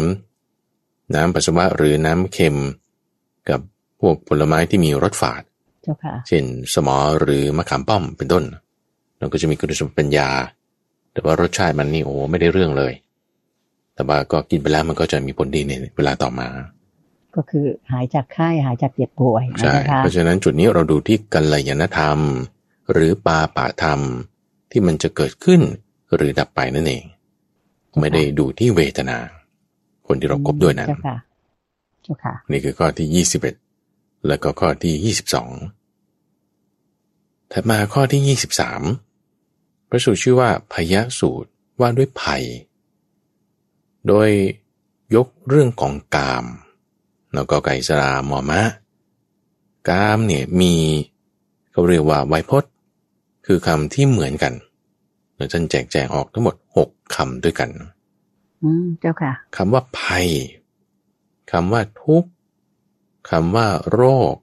[1.14, 2.87] น้ำปัสสาวะหรือน้ำเค็มกับ
[4.00, 5.42] พวกผลไม้ที่มีรสฝาด
[5.82, 8.44] เจ้าค่ะเช่นสมอหรือมะขามป้อมเป็นต้น
[9.18, 10.30] เราก็จะมีคุณสมบัติเป็นยา
[11.12, 12.92] แต่ว่ารสชาติมันนี่โอ้ไม่ได้เรื่องเลย
[13.94, 16.48] แต่ว่าก็กินไปแล้วมันก็จะมีผลดีในเวลาต่อมา
[17.36, 22.18] ก็คือหายจากไข้หายจากเจ็บป่วยใช่นะคะเพราะฉะนั้นจุดนี้เราดูที่กัลยาณธรรม
[22.92, 24.00] หรือปาปะธรรม
[24.70, 25.60] ที่มันจะเกิดขึ้น
[26.14, 27.04] หรือดับไปนั่นเอง
[28.00, 29.18] ไม่ได้ดูที่เวทนา
[30.06, 31.16] คนที่เราคบด้วยนั้นเจ้าค่ะ
[32.02, 33.54] เจ้าค่ะนี่คือข้อที่ยี่สิบเอ็ด
[34.26, 35.50] แล้วก็ข้อที่ยี่สิบสอง
[37.52, 38.82] ถัดมาข้อที่ยี่สิบสาม
[39.88, 41.50] พระสูตรชื่อว่าพยสูตร
[41.80, 42.44] ว่าด้วยภัย
[44.06, 44.28] โดย
[45.14, 46.46] ยกเรื่องของกาม
[47.34, 48.62] แล้วก็ไก่สรามอมะ
[49.88, 50.74] กามเนี่ยมี
[51.70, 52.72] เขาเรียกว่าไวยพจน์
[53.46, 54.54] คือคำที่เหมือนกัน
[55.34, 57.70] เราท่านแจกแจงออกทั้งหมดหกคำด้วยกัน
[58.62, 60.26] อืมเจ้าค่ะคำว่าภัย
[61.52, 62.30] คำว่าทุกข์
[63.30, 64.34] คำว่าโรค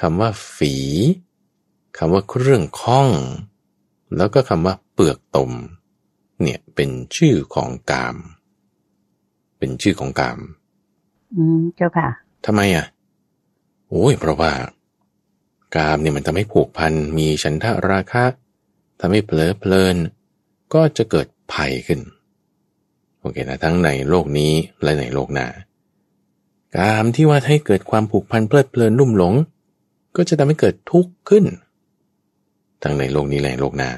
[0.00, 0.74] คำว่าฝี
[1.98, 3.10] คำว่าเครื่องข้อง
[4.16, 5.52] แล้วก็คำว่าเปลือกตม
[6.42, 8.16] เนี่ยเป็นชื่อของกาม
[9.58, 10.38] เป็นชื่อของกาม
[11.36, 12.08] อืมเจ้าค่ะ
[12.46, 12.86] ทำไมอะ
[13.88, 14.52] โอ้ยเพราะว่า
[15.76, 18.24] กามเนี่ยมันทำให้ผูกพันมีฉันทะราคะ
[19.00, 19.96] ทำให้เผลอเพลิน
[20.74, 22.00] ก็จะเกิดภัยขึ้น
[23.20, 24.52] โอเคนะ ทั้งในโลกนี้
[24.82, 25.46] และในโลกหน้า
[26.76, 29.34] กามที่ว่าให้เกิดความผูกพันเพลิดเพลินนุ่มหลง
[30.16, 31.44] ก็จะทำให้เกิดทุกข์ขึ้น
[32.82, 33.90] ทั้งในโลกนี้และในโลกหน้า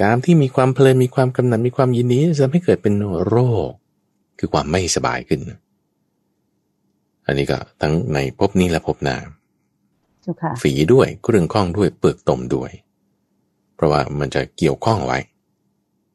[0.00, 2.94] กามที่มีความเพลินมีความกำหนัดมีความยินดีจะทำให้เกิดเป็น
[3.28, 3.36] โร
[3.68, 3.70] ค
[4.38, 5.40] คือความไม่สบายขึ้น
[7.26, 9.16] อันนี้ก็ทั้งในภพนี้และภพหน้า
[10.22, 12.70] เจ้าค่ะฝีด้วยเครื่องข้องด้วยเปลือกตมด้วย
[13.74, 15.18] เพราะว่ามันจะเกี่ยวข้องไว้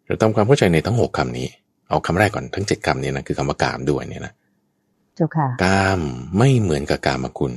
[0.05, 1.47] เราทำความเข้าใจในทั้งหกคำนี้
[1.89, 4.33] เอาคำแรกก่อนทั้งเจ็ดคำนี้นะคือคำว่ากามด้วยเนี่ยนะ
[5.17, 6.01] เจ้าค่ะกาม
[6.37, 7.53] ไม่เหมือนกับกามคุณ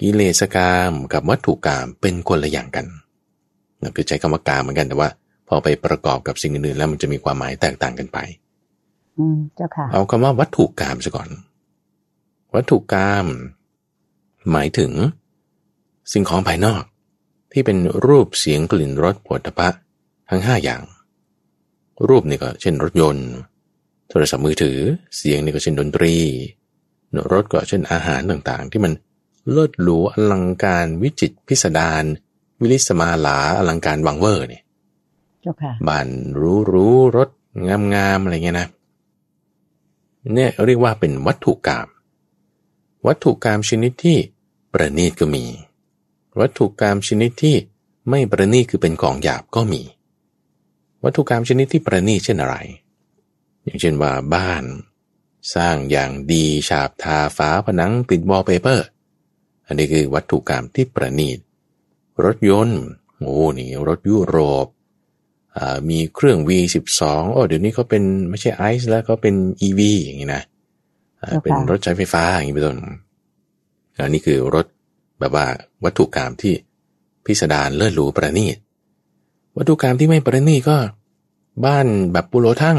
[0.00, 2.86] กิเลสกามกับวัตถุกามเป็นคนละอย่างกัน
[3.82, 5.08] นั่นคือใช้คำว่ากามเหมือนกันแต่ว่า
[5.48, 8.18] พอไปประกอบกับสิ่งอื่นๆแล้วมันจะมีความหมายแตกต่างกันไป
[9.18, 11.28] อืมเจ้าค่ะ เอาคำว่าวัตถุกามซะก่อน
[12.54, 13.26] วัตถุกาม
[14.52, 14.92] หมายถึง
[16.12, 16.82] สิ่งของภายนอก
[17.52, 19.80] ที่เป็นรูปเสียงกลิ่นรสผลิตภัณฑ์
[20.30, 20.82] ทั้งห้าอย่าง
[22.08, 23.55] รูปนี่ก็ เช่นรถยนต์โท
[24.22, 24.78] รศัพท์มือถือ
[25.16, 26.14] เสียงนี่ก็เช่นดนตรี
[27.32, 28.92] รสก็เช่นอาหารต่างๆ ที่มัน
[29.50, 32.04] เลิศหรูอลังการวิจิตรพิสดาร
[32.60, 34.62] วิลิสมาลาอลังการวังเวอร์เนี่ย
[35.42, 37.28] เจ้าค่ะบ้านรู้รู้รถ
[37.66, 38.68] งามงามๆอะไรเงี้ยนะ
[40.34, 41.88] เนี่ยเรียกว่าเป็นวัตถุกรรม
[43.06, 44.18] วัตถุกรรมชนิดที่
[44.72, 45.44] ประณีตก็มี
[46.40, 47.56] วัตถุกรรมชนิดที่
[48.10, 49.82] ไม่ประณีตคือเป็นของหยาบก็มี
[51.04, 52.56] วัตถุกรรมชนิดที่ประณีตเช่นอะไร
[53.66, 54.64] อย่างเช่นว่าบ้าน
[55.54, 58.86] สร้างอย่างดีฉาบทาฝาผนังติดวอลเปเปอร์
[59.66, 61.38] อันนี้คือวัตถุกรรมที่ประณีต
[62.24, 62.82] รถยนต์
[63.18, 64.66] โอ้นี่รถยุโรป
[65.56, 67.02] อ่ามีเครื่อง V12
[67.32, 69.34] โอ้เดี๋ยวนี้เขาเป็นไม่ใช่ไอซ์แล้วเขาเป็น
[69.66, 70.42] EV อย่างนี้นะ
[71.20, 72.78] อ่าเจ้าค่ะเป็นรถใช้ไฟฟ้าอย่างนี้เป็นต้น
[73.98, 74.66] อันนี้คือรถ
[75.18, 75.46] แบบว่า
[75.84, 76.54] วัตถุกรรมที่
[77.24, 78.56] พิสดารเลิศหรูประณีต
[79.56, 80.78] วัตถุกรรมที่ไม่ประณีตก็
[81.64, 82.78] บ้านแบบปุโรทั่ง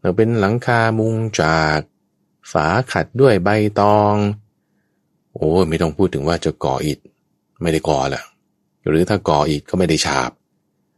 [0.00, 1.78] เราเป็นหลังคามุงจาก
[2.52, 3.48] ฝาขัดด้วยใบ
[3.80, 4.14] ตอง
[5.34, 6.98] โอ้ยไม่ต้องพูดถึงว่าจะก่ออิฐ
[7.62, 8.22] ไม่ได้ก่อละ
[8.88, 10.30] หรือถ้าก่ออิฐก็ไม่ได้ฉาบ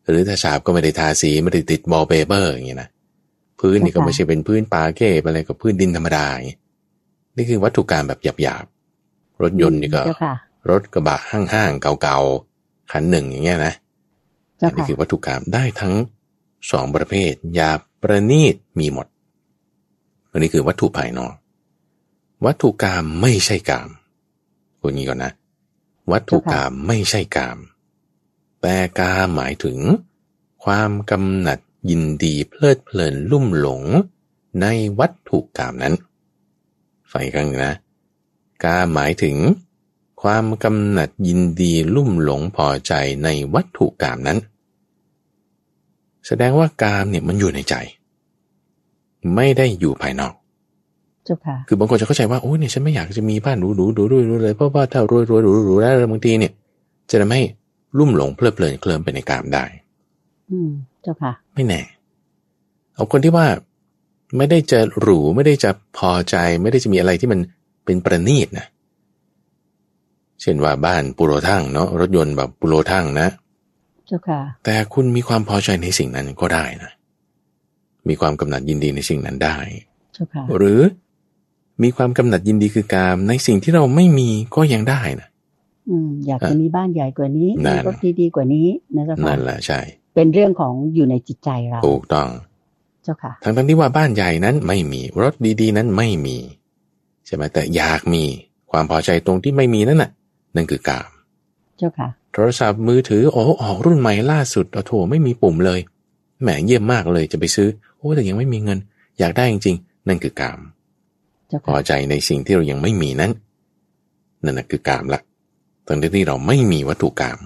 [0.08, 2.88] หรือถ้าฉาบก็ไม่ได้ทาสีไม่ได้ติดวอลเปเปอร์อย่างนี้นะ
[3.60, 6.56] พื้นนี่ก็ค่ะไม่ใช่เป็นพื้นปาเก้อะไรกับพื้นดินธรรมดาอย่างนี้
[7.36, 10.34] นี่คือวัตถุกามแบบหยาบๆรถยนต์นี่ก็เจ้าค่ะ
[10.70, 13.74] รถกระบะห้างๆเก่าๆคันหนึ่งอย่างเงี้ยนะ
[14.58, 15.94] เจ้าอันนี้ค่ะคือวัตถุกามได้ทั้ง
[16.70, 19.06] สองประเภทหยาบ ประณีตมีหมด
[20.30, 21.34] อันนี้คือวัตถุภายนอก
[22.44, 23.88] วัตถุกรรมไม่ใช่กรรม
[24.80, 25.32] พูดงี้ก่อนนะ
[26.12, 27.56] วัตถุกรรมไม่ใช่กรรม
[28.60, 29.78] แต่กามหมายถึง
[30.64, 31.58] ความกำหนัด
[31.90, 33.82] ยินดีเพลิดเพลินลุ่มหลง
[34.60, 34.66] ใน
[34.98, 35.94] วัตถุกรรมนั้น
[37.08, 37.74] ไฟกลางนะ
[38.64, 39.36] กามหมายถึง
[40.22, 42.92] ความกำหนัดยินดีลุ่มหลงพอใจ
[43.24, 44.38] ในวัตถุกรรมนั้น
[46.26, 47.74] แสดงว่ากามเนี่ยมันอยู่ในใจ
[49.34, 50.34] ไม่ได้อยู่ภายนอก
[51.24, 56.52] เจ้าค่ะคือบางคนจะเข้าใจว่าโอ้ยเนี่ยฉันไม่อยากจะมีบ้านหรูๆหรูๆหรูๆเลยเพราะว่าถ้ารวยรวยๆหรูๆหรูๆแล้วบางทีเนี่ย
[57.10, 57.42] จะทำให้
[57.98, 59.64] ลุ่มหลงเพลิดเพลินเคลิ้มไปในกามได้
[60.50, 60.70] อืม
[61.02, 61.80] เจ้าค่ะ ไม่แน่
[62.94, 63.46] เอาคนที่ว่า
[64.36, 67.40] ไม่ได้จะหรูไม่ได้จะพอใจ ไม่ได้จะมีอะไรที่มัน
[67.84, 68.66] เป็นประณีตนะ
[70.40, 73.28] เช่นว่าบ้านปุโรทั่งเนาะรถยนต์แบบปุโรทั่งนะ
[74.10, 76.90] เจ้าค่ะ แต่คุณมีความพอใจในสิ่งนั้นก็ได้นะ
[78.08, 79.56] มีความกำหนัดยินดีในสิ่งนั้นได้
[80.14, 80.80] เจ้าค่ะ หรือ
[81.82, 85.28] มีความกำหนัดยินดีคือกามในสิ่งที่เราไม่มีก็ยังได้นะ
[85.90, 89.80] อืมอยากอะจะมีบ้านใหญ่กว่านี้นั่มีนรถดีๆกว่านี้นะเจ้าค่ะนั่นแหละใช่
[90.14, 92.28] เป็นเรื่องของอยู่ในจิตใจเราถูกต้อง
[93.04, 96.36] เจ้าค่ะทั้งทั้งที่ว่าบ้านใหญ่นั้นไม่มีรถดี ๆ นั้นไม่มี
[97.26, 98.24] ใช่ไหมแต่อยากมี
[98.70, 100.10] ความพอใจตรงที่ไม่มีนั่นน่ะ
[100.56, 101.10] นั่นคือกาม
[101.78, 105.80] เจ้าค่ะ โทรศัพท์มือถือโอ้ออกรุ่นใหม่ล่าสุดโอ้โถไม่มีปุ่มเลย
[106.42, 108.78] แหมเยี่ยมมากเลยจะไปซื้อ โอ้แต่ยังไม่มีเงิน
[109.18, 110.60] อยากได้จริงๆ นั่นคือกาม
[111.48, 113.32] เจ้าพอค่ะใจในสิ่งที่เรายังไม่มีนั้น
[114.44, 115.20] นั่นนะคือกามละ
[115.86, 117.38] ตอนที่เราไม่มีวัตถุกาม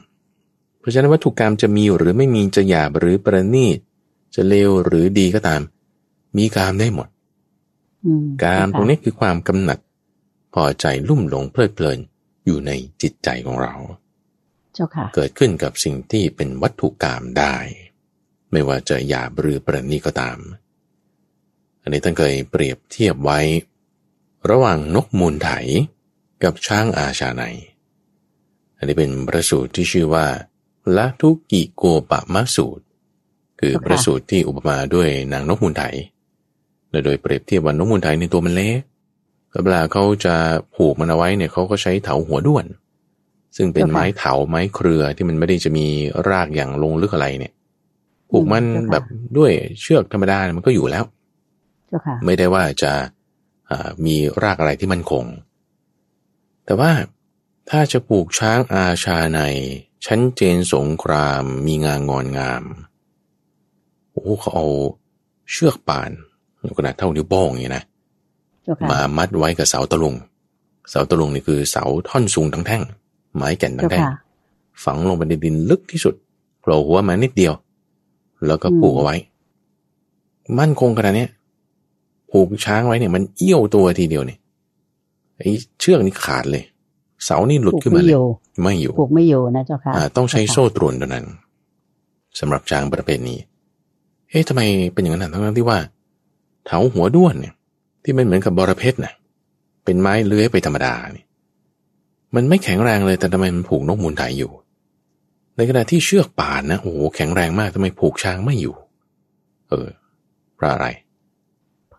[0.78, 3.78] เพราะฉะนั้นวัตถุกรรมจะมีหรือไม่มีจะหยาบหรือประณีต
[4.34, 5.60] จะเลวหรือดีก็ตาม
[6.36, 7.08] มีกามได้หมด
[8.04, 9.78] อืมกามตรงนี้คือความกำหนัด
[10.54, 11.98] พอใจลุ่มหลงเพลิดเพลิน
[12.44, 12.70] อยู่ใน
[13.02, 13.74] จิตใจของเรา
[14.74, 17.56] เจ้าค่ะเกิดขึ้นกับสิ่งที่เป็นวัตถุกรรมได้
[18.52, 20.38] ไม่ว่าจะหยาบหรือประณีตก็ตาม
[21.82, 23.40] อันนี้ท่านเคยเปรียบเทียบไว้
[24.50, 25.50] ระหว่างนกมูลไถ
[26.42, 27.42] กับช้างอาชาใน
[28.76, 30.26] อันนี้เป็นพระสูตรที่ชื่อว่า
[30.96, 32.84] ละทุกิโกปะมะสูตร
[33.60, 35.84] คือพระสูตรที่อุปมาด้วยนางนกมูลไถ
[36.90, 38.80] และโดยเปรียบเทียบว่านกมูลไถในตัวมันเล็ก
[39.62, 40.34] เวลาเขาจะ
[40.74, 42.64] ผูกมันเอาไว้เนี่ยเขาก็ใช้เถาหัวด้วน
[43.56, 45.86] ซึ่งเป็นไม้เถาไม้เครือที่มันไม่ได้จะมี
[46.28, 47.52] รากอย่างลงลึกอะไรเนี่ย
[48.30, 49.04] ผูกมันแบบ
[49.38, 51.04] ด้วยเชือกธรรมดาเนี่ยมันก็อยู่แล้ว
[51.88, 52.92] เจ้าค่ะไม่ได้ว่าจะ
[53.70, 55.24] อ่ามีรากอะไรที่มั่นคง
[56.64, 56.90] แต่ว่า
[57.70, 59.40] ถ้าจะปลูกช้างอาชาใน
[60.06, 62.62] ชั้นเจนสงครามมีงางอนงาม
[64.10, 64.66] โอ้เขาเอา
[65.50, 66.10] เชือกป่าน
[66.78, 67.84] ขนาดเท่านิ้วโป้งอย่างนี้นะ
[68.62, 70.14] เจ้าค่ะมามัดไว้กับเสาตะลุง
[70.90, 72.82] เสาตะลุงนี่คือเสาท่อนสูงทั้งแท่ง
[73.36, 74.14] ไม้แก่นทั้เจ้างแท่งค่ะ
[74.84, 76.14] ฝังลงไปในดินลึกที่สุด
[76.60, 77.54] โผล่หัวมานิดเดียว
[78.46, 79.16] แล้วก็อืมผูกเอาไว้
[80.58, 81.30] มั่นคงขนาดเนี้ย
[82.30, 84.38] ผูกช้างไว้เนี่ยมันเอี้ยวตัวทีเดียวเนี่ย
[85.38, 86.64] ไอ้เชือกนี่ขาดเลย
[87.24, 88.24] เสานี่หลุดผูกขึ้นมาไม่เลอยยู่
[88.62, 91.24] ไม่อยู่ผูกไม่อยู่นะเจ้าค่ะอ่าต้องใช้โซ่ตรวนเท่านั้น
[92.38, 93.38] สำหรับช้างประเภทนี้
[94.30, 94.62] เอ๊ะทำไม
[94.94, 95.78] เป็นอย่างนั้นทั้งที่ว่า
[96.66, 97.54] เถาหัวด้วนเนี่ย
[98.04, 99.12] ที่มันเหมือนกับบอระเพ็ดนะ
[99.84, 101.26] เป็นไม้เลื้อยไปธรรมดาเนี่ย
[102.34, 104.52] มันไม่แข็งแรงเลยแต่ทำไมมันผูกนกมูลไถอยู่
[105.56, 108.74] ในขณะที่เชือกป่านนะโอ้โหแข็งแรงมากทำไมผูกช้างไม่อยู่
[109.68, 109.88] เออ
[110.56, 110.86] เพราะอะไร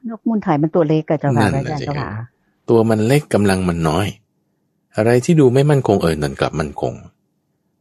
[0.10, 2.10] นกมูลไถมันตัวเล็กกับเจ้าค่ะนั่นอาน่ะจารย์สิเจ้าค่ะ
[2.70, 4.08] ตัวมันเล็กกำลังมันน้อย
[4.98, 6.94] อะไรที่ดูไม่มั่นคงเออนั่นกลับมั่นคง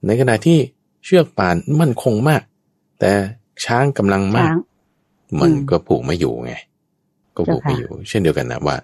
[0.06, 0.58] ในขณะที่
[1.04, 2.42] เชือกป่านมั่นคงมาก
[3.00, 3.12] แต่
[3.64, 4.56] ช้างกำลังมากช้าง
[5.40, 6.52] มันอืมก็ผูกไม่อยู่ไง
[7.36, 8.76] ก็ผูกไม่เจ้าค่ะอยู่ เช่นเดียวกันนะว่า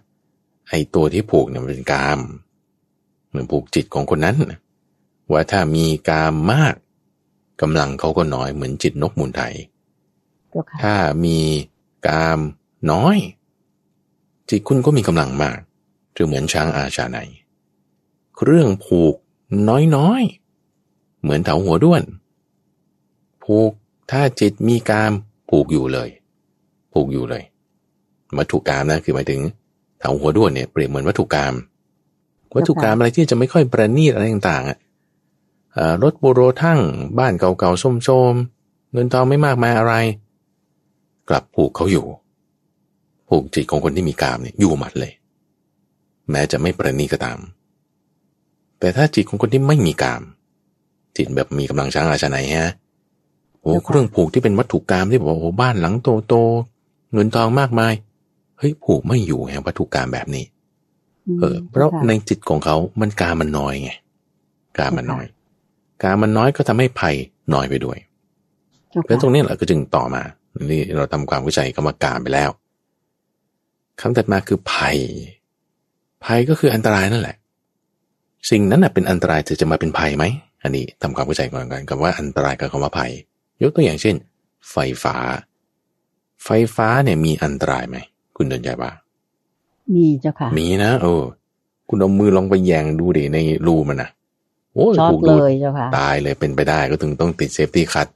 [0.68, 2.49] ไอ้ตัวที่ผูกเนี่ยมันเป็นกามเห
[3.34, 4.60] มือนผูกจิตของคนนั้นน่ะ
[5.32, 6.74] ว่าถ้ามีกามมาก
[7.60, 9.54] กำลังเขาก็น้อยเหมือนจิตนกมูลไทย
[10.50, 11.38] เจ้าค่ะถ้ามี
[12.08, 12.38] กาม
[12.92, 13.16] น้อย
[14.50, 15.58] จิตคุณก็มีกำลังมาก
[16.16, 17.18] จะเหมือนช้างอาชาใน
[18.36, 19.14] เครื่องผูก
[19.96, 22.02] น้อยๆ เหมือนเถาหัวด้วน
[23.44, 23.72] ผูก
[24.10, 25.12] ถ้าจิตมีกาม
[25.50, 26.08] ผูกอยู่เลย
[26.92, 27.42] ผูกอยู่เลย
[28.36, 29.40] วัตถุกรรมนะคือหมายถึง
[29.98, 31.54] เถาหัวด้วนเนี่ยเปรียบเหมือนวัตถุกรรม
[32.54, 34.78] วัตถุกรรมอะไรที่จะไม่ค่อยประณีตอะไรต่างๆอะ
[35.74, 36.80] เอ่อรถโบโรทั้ง
[37.18, 39.94] บ้านเก่าๆส้มๆเงินทองไม่มากมายอะไร
[41.28, 42.06] กลับผูกเขาอยู่
[43.28, 45.12] ผูกจิตของคนที่มีกามเนี่ยอยู่หมัดเลย
[46.30, 47.38] แม้จะไม่ประณีตก็ตาม
[48.78, 50.22] แต่ถ้าจิตของคนที่ไม่มีกาม
[51.16, 52.72] จิตแบบมีกำลังช้างอาชนะฮะ
[53.62, 55.94] โอ้เครื่องผูกที่เป็นวัตถุกรรมที่บอกว่าโอ้บ้านหลัง
[56.28, 57.94] โตๆเงินทองมากมาย
[58.58, 60.44] เฮ้ยผูกไม่อยู่แห่งวัตถุกรรมแบบนี้
[61.38, 63.90] เออ เพราะในจิตของเขา มันกามันน้อยไง
[64.78, 65.24] กามันน้อย
[66.02, 67.14] กามันน้อยก็ทำให้ภัย
[67.54, 67.98] น้อยไปด้วย
[68.90, 70.22] เจ้าเพราะค่ะตรงนี้แหละก็จึงต่อมา
[70.70, 72.50] นี่เราทำความเข้าใจกรรมการไปแล้ว
[74.00, 74.96] คำถัดมาคือภัย
[76.24, 77.36] ภัยก็คืออันตรายนั่นแหละ
[78.50, 80.24] สิ่งนั้นน่ะเป็นอันตรายจะจะมาเป็นภัยไหม
[80.62, 83.12] อันนี้ทำความเข้าใจก่อนกันกับว่าอันตรายกับคำว่าภัย
[83.62, 84.14] ยกตัวอย่างเช่น
[84.70, 85.16] ไฟฟ้า
[86.44, 87.96] ไฟฟ้าเนี่ยมีอันตรายไหม
[88.36, 88.90] คุณเตือนใจว่า
[89.96, 91.22] มีเจ้าค่ะ มีนะเออ
[91.88, 94.08] คุณเอามือลองไปแยงดูดิในรูมันนะ
[94.74, 98.08] โอ้ยช็อตถูกไฟดูดเลยเจ้าค่ะ ตายเลยเป็นไปได้ก็ถึงต้องติด safety cut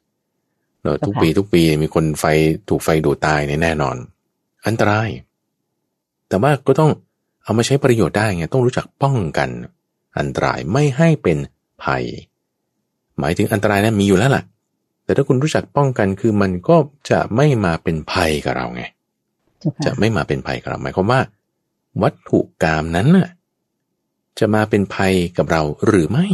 [0.82, 2.24] เนอะเจ้าค่ะทุกปีทุกปีมีคนไฟ
[2.68, 3.96] ถูกไฟดูดตายเนี่ยแน่นอน
[4.66, 5.08] อันตราย
[6.28, 6.90] แต่ว่าก็ต้อง
[7.44, 9.48] เอามาใช้ประโยชน์ได้ไงต้องรู้จักป้องกัน
[10.18, 11.38] อันตรายไม่ให้เป็น
[11.82, 12.04] ภัย
[13.18, 14.42] หมายถึงอันตรายนั้นมีอยู่แล้วล่ะ
[15.04, 16.76] แต่ถ้าคุณรู้จักป้องกันคือมันก็
[17.10, 18.82] จะไม่มาเป็นภัยกับเราไง
[19.60, 21.20] เจ้าจะค่ะไม่มาเป็นภัยกับเราหมายความว่า
[22.02, 23.28] วัตถุกรรมนั้นน่ะ
[24.38, 26.26] จะมาเป็นภัยกับเราหรือไม่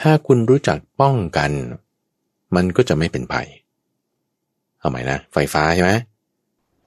[0.00, 1.50] ถ้าคุณรู้จักป้องกัน
[2.54, 3.48] มันก็จะไม่เป็นภัย
[4.78, 5.92] เอาใหม่นะ ไฟฟ้าใช่ไหม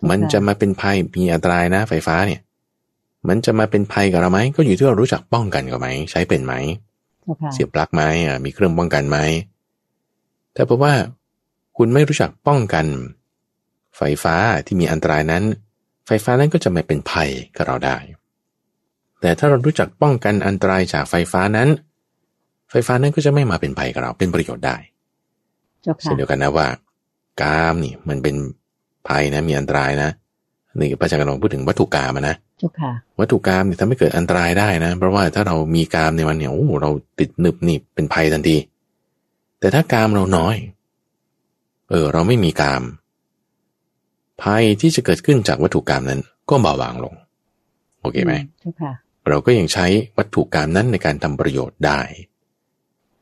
[0.10, 2.42] มันจะมาเป็นภัยมีอันตรายนะ ไฟฟ้าเนี่ย
[3.28, 6.54] มันจะมาเป็นภัยกับเราไหมก็อยู่ที่เรารู้จักป้องกันกับไหมใช้เป็นไหม
[7.22, 9.18] เจ้าค่ะเสียบปลั๊กไหมอะมีเครื่องป้องกันไหม
[10.54, 10.94] แต่เพราะว่า
[11.78, 12.86] คุณไม่รู้จักป้องกัน
[13.98, 15.44] ไฟฟ้าที่มีอันตรายนั้น
[16.08, 17.98] ไฟฟ้านั้นก็จะไม่เป็นภัยกับเราได้
[19.22, 21.70] แต่ถ้าเรารู้จักป้องกันอันตรายจากไฟฟ้านั้น
[22.72, 24.78] ไฟฟ้านั้นก็จะไม่มาเป็นภัยกับเราเป็นประโยชน์ได้
[25.82, 26.68] เจ้าเช่ค่ะนเดียวกันนะว่า
[27.42, 28.36] กามนี่มันเป็น
[29.08, 30.10] ภัยนะมีอันตรายนะ
[30.80, 36.90] นี่พระอาจารย์กำลังพูดถึงวัตถุกรรมอะนะเจ้าค่ะวัตถุกรรมเนี่ยทำให้เกิดอันตรายได้นะ เพราะว่าถ้าเรามีกรรมในวันเนี่ยโอ้เรา
[37.20, 38.58] ติดหนึบหนีบเป็นภัยทันที
[39.60, 40.56] แต่ถ้ากรรมเราน้อย
[41.90, 42.82] เออ เราไม่มีกรรม
[44.42, 47.14] ภัยที่จะเกิดขึ้นจากวัตถุกามนั้นก็เบาบางลง
[48.02, 48.92] โอเคไหมเจ้าค่ะ
[49.28, 49.86] เราก็ยังใช้
[50.18, 52.00] วัตถุกามนั้นในการทำประโยชน์ได้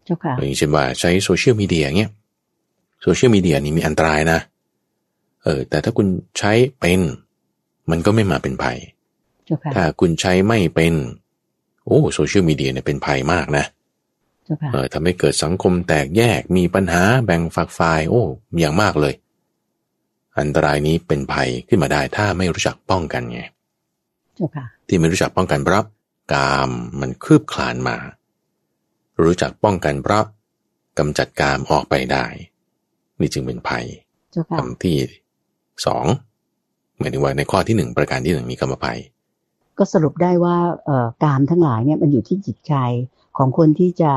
[0.06, 2.12] เจ้าค่ะอย่างเช่นว่าใช้โซเชียลมีเดียเงี้ย
[3.02, 4.39] โซเชียลมีเดียนี่มีอันตรายนะ
[5.43, 7.02] เออ แต่ถ้าคุณใช้เป็น
[7.91, 8.78] มันก็ไม่มาเป็นภัย
[9.45, 10.93] เจ้าค่ะถ้าคุณใช้ไม่เป็น
[11.86, 13.65] โอ้โซเชียลมีเดียเนี่ยเป็นภัยมากนะ
[14.43, 18.21] เจ้าค่ะเออทำให้เกิดสังคมแตกแยกมีปัญหาแบ่งฝักฝ่าย โอ้
[18.60, 19.13] อย่างมากเลย
[20.39, 23.41] อันตรายนี้เป็นภัยขึ้นมาได้ถ้าไม่รู้จักป้องกันไง
[24.35, 25.83] เจ้าค่ะที่ไม่รู้จักป้องกันเพราะ
[26.33, 26.69] กาม
[27.01, 27.97] มันคืบคลานมา
[29.23, 30.23] รู้จักป้องกันเพราะ
[30.99, 32.25] กำจัดกามออกไปได้
[33.19, 33.85] นี่จึงเป็นภัย
[34.31, 34.97] เจ้าค่ะคำที่
[35.85, 36.05] สอง
[36.99, 38.99] หมายถึงว่าในข้อที่หนึ่งประการที่หนึ่งมีคำว่าภัย
[39.77, 42.73] ก็สรุปได้ว่าเอ่อกามทั้งหลายเนี่ยมันอยู่ที่จิตใจ
[43.37, 44.13] ของคนที่จะ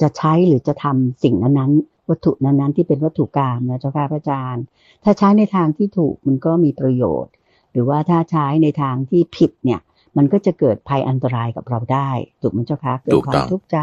[0.00, 4.64] จะใช้หรือจะทำสิ่งนั้นๆ วัตถุนั้นๆ ที่เป็นวัตถุกามนะเจ้าค่ะพระอาจารย์
[5.04, 7.32] ถ้าใช้ในทางที่ถูกมันก็มีประโยชน์
[7.72, 9.80] หรือว่าถ้าใช้ในทางที่ผิดเนี่ย
[10.16, 12.10] มันก็จะเกิดภัยอันตรายกับเราได้
[12.42, 13.78] ถูกไหมเจ้าคะเกิดถูกควาต้มองทุกข์ใจ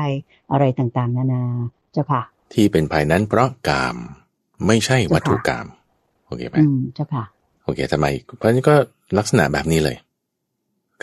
[0.51, 1.43] อะไรต่างๆ นานา
[1.93, 2.21] เจ้าค่ะ
[2.53, 3.97] ที่เป็นภัยนั้นเพราะกาม
[4.67, 5.65] ไม่ใช่วัตถุกาม
[6.27, 7.25] โอเคไหมอืมเจ้าค่ะ
[7.65, 8.05] โอเคทำไม
[8.38, 8.75] เพราะฉะนั้นก็
[9.17, 9.97] ลักษณะแบบนี้เลย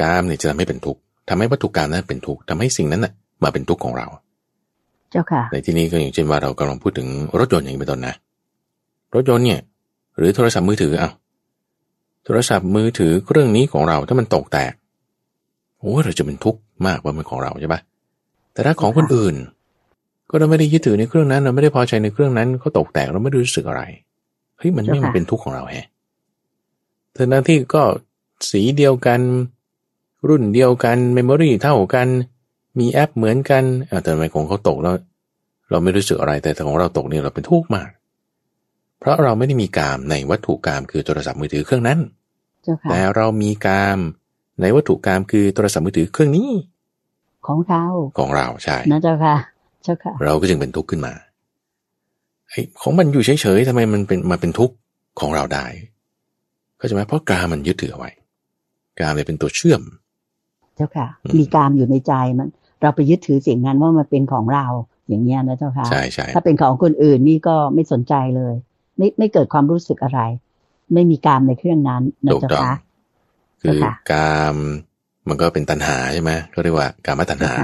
[0.00, 4.06] กามเนี่ยจะทำให้เป็นทุกข์ทำให้วัตถุกรรมนั้นเป็นทุกข์ทำให้สิ่งนั้นน่ะมาเป็นทุกข์ของเรา
[5.10, 8.14] เจ้าค่ะ ในที่นี้ก็อย่างเช่นว่าเรากำลังพูดถึงรถยนต์อย่างนี้เป็นต้นนะ
[9.14, 9.60] รถยนต์เนี่ย
[10.16, 11.10] หรือโทรศัพท์มือถือเอา
[12.24, 14.72] โทรศัพท์มือถือเครื่องนี้ของเราถ้ามันตกแตก
[15.78, 17.80] โอ้เราจะเป็นทุกข์มากว่ามันของเราใช่ปะ
[18.52, 19.34] แต่ถ้าของคนอื่น
[20.28, 23.82] ก็เราไม่ได้ยึดถือในเครื่องนั้น เราไม่ได้พอใจในเครื่องนั้นเขาตกแตกเราไม่รู้สึกอะไร
[24.58, 25.86] เฮ้ยมันไม่มาเป็นทุกข์ของเราแฮะ
[27.16, 27.82] ทั้งนั้นที่ก็
[28.50, 29.20] สีเดียวกัน
[30.28, 32.08] รุ่นเดียวกัน memory เท่ากัน
[32.78, 33.64] มีแอปเหมือนกัน
[34.02, 34.94] แต่ทำไมของเขาตกแล้ว
[35.70, 37.90] เราไม่รู้สึกอะไรแต่ของเราตกเนี่ยเราเป็นทุกข์มาก
[38.98, 41.98] เพราะเราไม่ได้มีกามในวัตถุกามคือโทรศัพท์มือถือเครื่องนั้น
[42.90, 43.98] แต่เรามีกาม
[44.60, 46.50] ในวัตถุกามคือโทรศัพท์มือถือเครื่องนี้
[47.46, 47.84] ของเรา
[48.18, 49.36] ของเราใช่นะเจ้าค่ะ
[49.82, 51.12] เจ้าค่ะ เราก็จึงเป็นทุกข์ขึ้นมา
[52.50, 54.74] ไอ้ของมันอยู่เฉยๆทำไมมันเป็นมาเป็นทุกข์
[55.20, 55.66] ของเราได้
[56.80, 58.10] ก็จะไหมเพราะกามมันยึดถือเอาไว้
[59.00, 59.82] กามเลยเป็นตัวเชื่อม
[60.76, 61.06] เจ้าค่ะ
[61.38, 62.48] มีกามอยู่ในใจมัน
[62.82, 64.66] เราไปยึดถือสิ่งนั้นว่ามันเป็นของเรา
[65.08, 68.54] อย่างเงี้ยนะเจ้าค่ะใช่ใช่ถ้าเป็นของคนอื่นนี่ก็ไม่สนใจเลย
[68.98, 70.20] ไม่ไม่เกิดความรู้สึกอะไร
[70.94, 72.76] ไม่มีกามในเครื่องนั้นนะเจ้าค่ะ
[73.62, 74.56] คือกาม
[75.28, 77.54] มันก็เป็นตัณหาใช่ไหมก็เรียกว่ากามตัณหา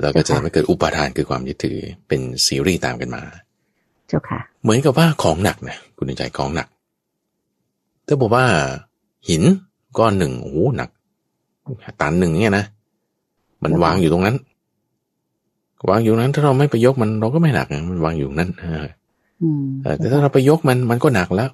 [0.00, 3.22] แล้วก็จะไม่เกิดอุปาทานคือความยึดถือเป็นซีรีส์ตามกันมา
[4.08, 6.68] เจ้าค่ะ เหมือนกับว่าของหนักนะคุณใจของหนัก
[8.06, 8.44] ถ้าบอกว่า
[9.28, 9.42] หิน
[9.98, 10.90] ก้อนหนึ่งโอ้หนัก
[12.00, 12.64] ตันหนึ่งเนี่ยนะ
[13.64, 14.36] มันวางอยู่ตรงนั้น
[15.90, 18.50] วางอยู่นั้น ถ้าเราไม่ไปยกมันเราก็ไม่หนักมันวางอยู่นั้น
[19.98, 21.50] แต่ถ้าเราไปยกมันมันก็หนักแล้ว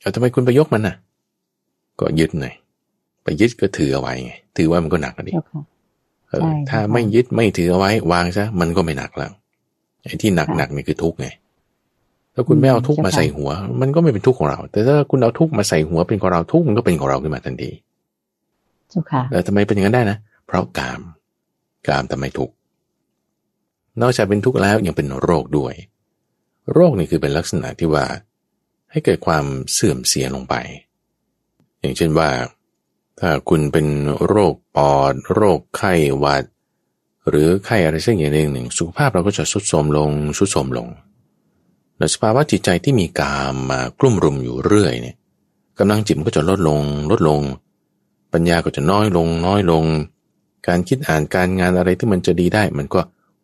[0.00, 0.96] แต่ทำไมคุณไปยกมันน่ะ
[2.00, 2.54] ก็ยึดหน่อย
[3.24, 5.32] ไปยึดก็ถือเอาไว้ไงถือว่ามันก็หนักดิ
[6.28, 9.30] เออถ้าไม่ยึดไม่ถือเอาไว้ วางซะมันก็ไม่หนักแล้ว
[10.04, 11.28] ไอ้ที่หนักหนักนี่คือทุกข์ไง
[12.34, 17.70] ถ้าคุณไม่เอาทุกข์มาใส่หัว มันก็ไม่เป็นทุกข์ของเรา แต่ถ้าคุณเอาทุกข์มาใส่หัวเป็นของเราทุกข์มันก็เป็นของเราขึ้นมาทันที
[18.90, 20.16] เจ้าค่ะแล้วทำไมเป็นอย่างนั้นได้นะ
[20.50, 21.00] เพราะกาม
[21.88, 22.54] กามทำไมทุกข์
[24.00, 25.74] นอกจากเป็นทุกข์แล้วยังเป็นโรคด้วย
[26.72, 28.06] โรคนี่คือเป็นลักษณะที่ว่า
[28.90, 30.54] ให้เกิดความเสื่อมเสียลงไป
[31.80, 32.30] อย่างเช่นว่า
[33.20, 33.86] ถ้าคุณเป็น
[34.26, 36.44] โรคปอด โรคไข้หวัด
[37.28, 40.88] หรือไข้อะไรสักอย่างหนึ่ง สุขภาพเราก็จะสุดโทรมลงสุดโทรมลง
[41.98, 45.16] แลวสภาวะจิตใจที่มีกามมากลุ่มรุมอยู่เรื่อยเนี่ย
[45.78, 47.40] กำลังจิตมันก็จะลดลง ลดลง
[48.32, 49.84] ปัญญาก็จะน้อยลง น้อยลง
[50.68, 53.00] การคิดอ่านการงานอะไรที่มันจะดีได้ มันก็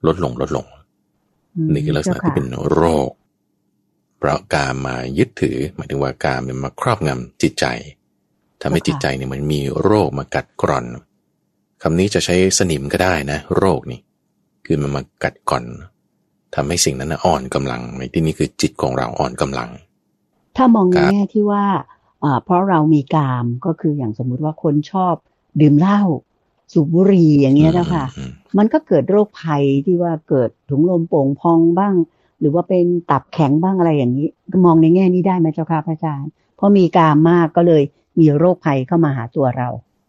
[0.07, 0.66] ลดลงลดลง
[1.72, 3.11] นี่คือลักษณะที่เป็นโรค
[4.18, 7.66] เพราะกามมายึดถือหมายถึงว่ากามมันมาครอบงำจิตใจ
[8.62, 10.85] ทำให้จิตใจเนี่ยมันมีโรคมากัดกร่อน
[11.83, 14.00] คำนี้จะใช้สนิมก็ได้นะ โรคนี่
[14.66, 15.64] คือมันมากัดก่อน
[16.55, 19.70] ทำให้สิ่งนั้นอ่อนกำลังในที่นี้คือจิตของเราอ่อนกำลัง
[20.57, 21.64] ถ้ามองในแง่ที่ว่า
[22.44, 25.14] เพราะเรามีกามก็คืออย่างสมมุติว่าคนชอบ
[25.61, 26.00] ดื่มเหล้า
[26.72, 28.05] สูบบุหรี่อย่างเงี้ยนะคะ
[28.59, 31.94] มันก็เกิดโรคภัยที่ว่าเกิดถุงลมโป่งพองบ้าง
[32.40, 34.29] หรือว่าเป็นตับแข็งบ้างอะไรอย่างนี้
[34.64, 37.83] มองในแง่นี้ได้ไหมเจ้าค่ะพระอาจารย์เพราะมีกามมากก็เลย
[38.20, 39.68] มีโรคภัยเข้ามาหาตัวเรา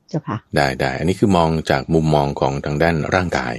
[0.09, 3.53] เจ้าค่ะ ได้ได้อันนี้คือมองจากมุมมองของทางด้านร่างกาย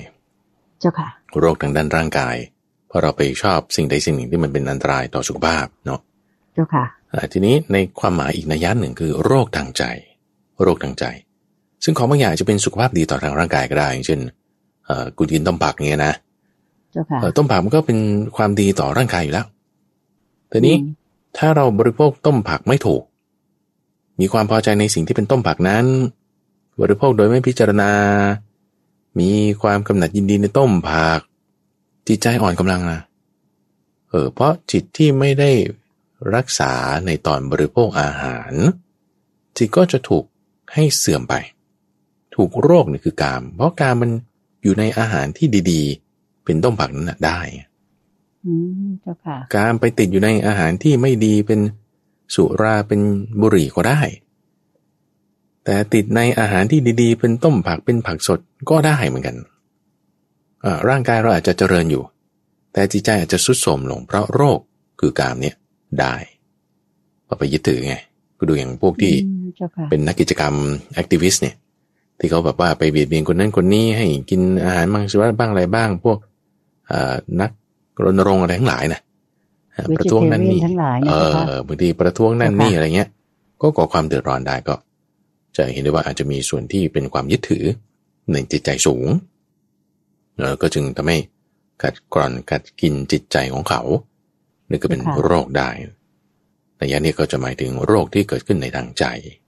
[0.80, 1.08] เจ้าค่ะ
[1.40, 2.36] โรคทางด้านร่างกาย
[2.90, 6.00] พอเราไปชอบสิ่งใดสิ่งหนึ่งที่มันเป็นอันตรายต่อสุขภาพเนาะ
[6.54, 6.84] เจ้าค่ะ
[7.32, 9.84] ทีนี้ในความหมายอีกนัยยะหนึ่งคือโรคทางใจ
[10.62, 11.04] โรคทางใจ
[11.84, 14.20] ซึ่งของบางอย่างจะเป็นสุขภาพดีต่อทางร่างกายก็ได้อย่างเช่น
[15.16, 16.14] กูกินต้มผักเงี้ยนะ
[17.36, 17.98] ต้มผักมันก็เป็น
[18.36, 19.46] ความดีต่อร่างกายอยู่แล้ว
[20.50, 20.76] ทีนี้
[21.38, 23.02] ถ้าเราบริโภคต้มผักไม่ถูก
[24.20, 25.84] มีความพอใจในสิ่งที่เป็นต้มผักนั้น
[26.80, 27.90] บริโภคโดยไม่พิจารณา
[29.20, 29.30] มี
[29.62, 31.20] ความกำหนัดยินดีในต้มผัก
[32.08, 33.00] จิตใจอ่อนกำลังนะ
[34.10, 35.50] เออเพราะจิตที่ไม่ได้
[36.34, 36.72] รักษา
[37.06, 38.52] ในตอนบริโภคอาหาร
[39.56, 40.24] จิตก็จะถูก
[40.74, 41.34] ให้เสื่อมไป
[42.38, 44.10] ถูกโรคนี่คือกาม เพราะกามมัน
[44.62, 47.40] อยู่ในอาหารที่ดีๆ เป็นต้มผักนั้นนะได้
[48.46, 48.52] อื
[48.86, 51.60] มเจ้าค่ะกามไปติดอยู่ในอาหารที่ไม่ดีเป็น
[52.34, 53.00] สุราเป็น
[53.40, 54.00] บุหรี่ก็ได้
[55.64, 59.36] แต่ติดในอาหารที่ดีๆ เป็นต้มผักเป็นผักสดก็ได้เหมือนกัน
[60.88, 62.02] ร่างกายเราอาจจะเจริญอยู่
[62.72, 64.60] แต่จิตใจอาจจะสุดโทมลง เพราะโรค
[65.00, 65.54] คือกามเนี่ย
[66.00, 66.14] ได้
[67.28, 67.96] ก็ไปยึดถือไง
[68.38, 69.14] ก็ดูอย่างพวกที่
[69.90, 70.54] เป็นนักกิจกรรม
[70.94, 71.54] แอคทิวิสต์เนี่ย
[72.18, 76.18] ที่เขาแบบว่าไปเบียดเบียนคนนั้นคนนี้ให้กินอาหารมังสวิรัตบ้างอะไรบ้าง พวก
[77.40, 77.50] นัก
[78.04, 79.00] รณรงค์อะไรทั้งหลายนะ
[79.96, 80.60] ประท้วงนั่นนี่
[81.08, 81.12] เอ
[81.56, 83.08] อบางทีประท้วงนั่นนี่อะไรเงี้ย
[83.60, 84.74] ก็ก่อความเดือดร้อนได้ก็
[85.56, 87.64] จะเห็นได้ว่าอาจจะมีส่วนที่เป็นความยึดถือ
[88.32, 89.06] ในจิตใจสูง
[90.40, 91.18] แล้วก็จึงทำให้
[91.82, 93.82] กัดกร่อนกัดกินจิตใจของเขา
[94.70, 95.68] นี่ก็เป็นโรคได้
[96.76, 99.04] ในยะนี้ก็จะหมายถึงโรคที่เกิดขึ้นในทางใจ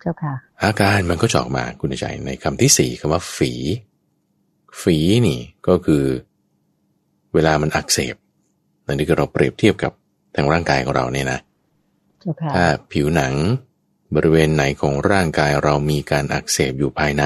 [0.00, 3.52] เจ้าค่ะ อาการมันก็จะออกมาคุณใจในคำที่สี่คำว่าฝี
[4.80, 6.04] ฝีนี่ก็คือ
[7.34, 8.14] เวลามันอักเสบ
[8.86, 9.92] นั่นนี่คือเราเปรียบเทียบกับ
[10.34, 11.40] ทางร่างกายของเราเนี่ยนะ
[12.20, 13.34] เจ้าค่ะถ้าผิวหนัง
[14.14, 17.24] บริเวณไหนของร่างกายเรามีการอักเสบอยู่ภายใน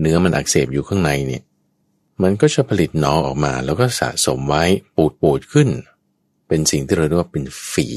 [0.00, 1.42] เนื้อมันอักเสบอยู่ข้างในเนี่ย
[2.22, 4.64] มันก็จะผลิตหนองออกมา แล้วก็สะสมไว้
[4.96, 5.68] ปูดปูดๆขึ้น
[6.48, 7.88] เป็นสิ่งที่เราเรียกว่าเป็นฝี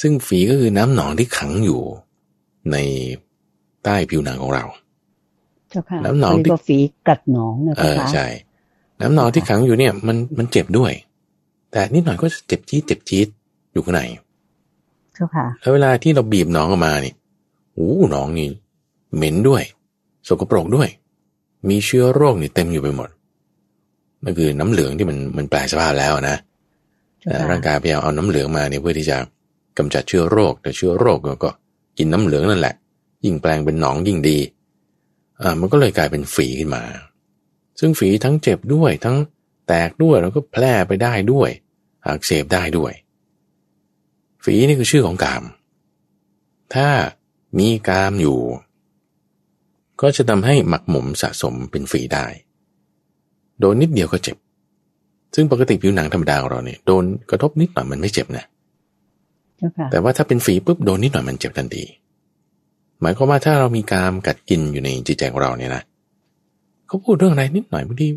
[0.00, 1.80] ซึ่งฝีก็คือน้ำหนองที่ขังอยู่
[2.72, 2.76] ใน
[3.84, 4.64] ใต้ผิวหนังของเรา
[5.70, 6.78] เจ้าค่ะแล้วหนองที่เรียกว่าฝี
[7.08, 8.26] กัดหนองนะเอเจ้าอค่ะใช่
[9.00, 10.92] น้ำหนองที่ขังอยู่เนี่ย มันมันเจ็บด้วย
[11.70, 13.28] แต่นิดหน่อยก็จะเจ็บจี๊ดเจ็บจี๊ด
[13.72, 14.02] อยู่ข้างใน
[15.14, 17.14] เจ้าค่ะแล้วเวลาที่เราบีบหนองออกมานี่
[17.74, 18.48] โอ้หนองนี่
[19.16, 19.62] เหม็นด้วย
[20.28, 20.88] สกปรกด้วย
[21.68, 23.08] มีเชื้อโรคนี่เต็มอยู่ไปหมด
[24.24, 26.36] นั่นคือน้ำเหลืองที่มันมันแปลสภาพแล้วนะ
[27.20, 29.16] เจ้าแต่ค่ะร่างกายพยายามเอาน้ำเหลืองมาเนี่ยเพื่อที่จะ
[29.78, 31.50] กำจัดเชื้อโรค แต่เชื้อโรคก็ก็
[31.98, 32.74] กินน้ำเหลืองนั่นแหละ
[33.24, 34.38] ยิ่งแปลงเป็นหนองยิ่งดี
[35.40, 36.82] อ่ามันก็เลยกลายเป็นฝีขึ้นมา
[37.80, 39.16] ซึ่งฝีทั้งเจ็บด้วยทั้ง
[39.66, 41.50] แตกด้วยแล้วก็แพร่ไปได้ด้วย
[42.06, 42.92] อักเสบได้ด้วย
[44.44, 45.42] ฝีนี่คือชื่อของกาม
[46.74, 46.88] ถ้า
[47.58, 48.38] มีกามอยู่
[50.00, 52.26] ก็จะทำให้หมักหมมสะสมเป็นฝีได้
[53.60, 54.36] โดนนิดเดียวก็เจ็บ
[55.34, 58.55] ซึ่งปกติผิวหนังธรรมดาของเราเนี่ยโดนกระทบนิดหน่อยมันไม่เจ็บนะเจ้าค่ะ
[59.90, 61.84] แต่ว่าถ้าเป็นฝีปุ๊บโดนนิดหน่อยมันเจ็บทันที
[63.00, 65.82] หมายความว่าถ้าเรามีกามกัดกินอยู่ในจิตใจของเราเนี่ยนะ
[66.86, 68.08] เขาพูดเรื่องอะไรนิดหน่อยบางที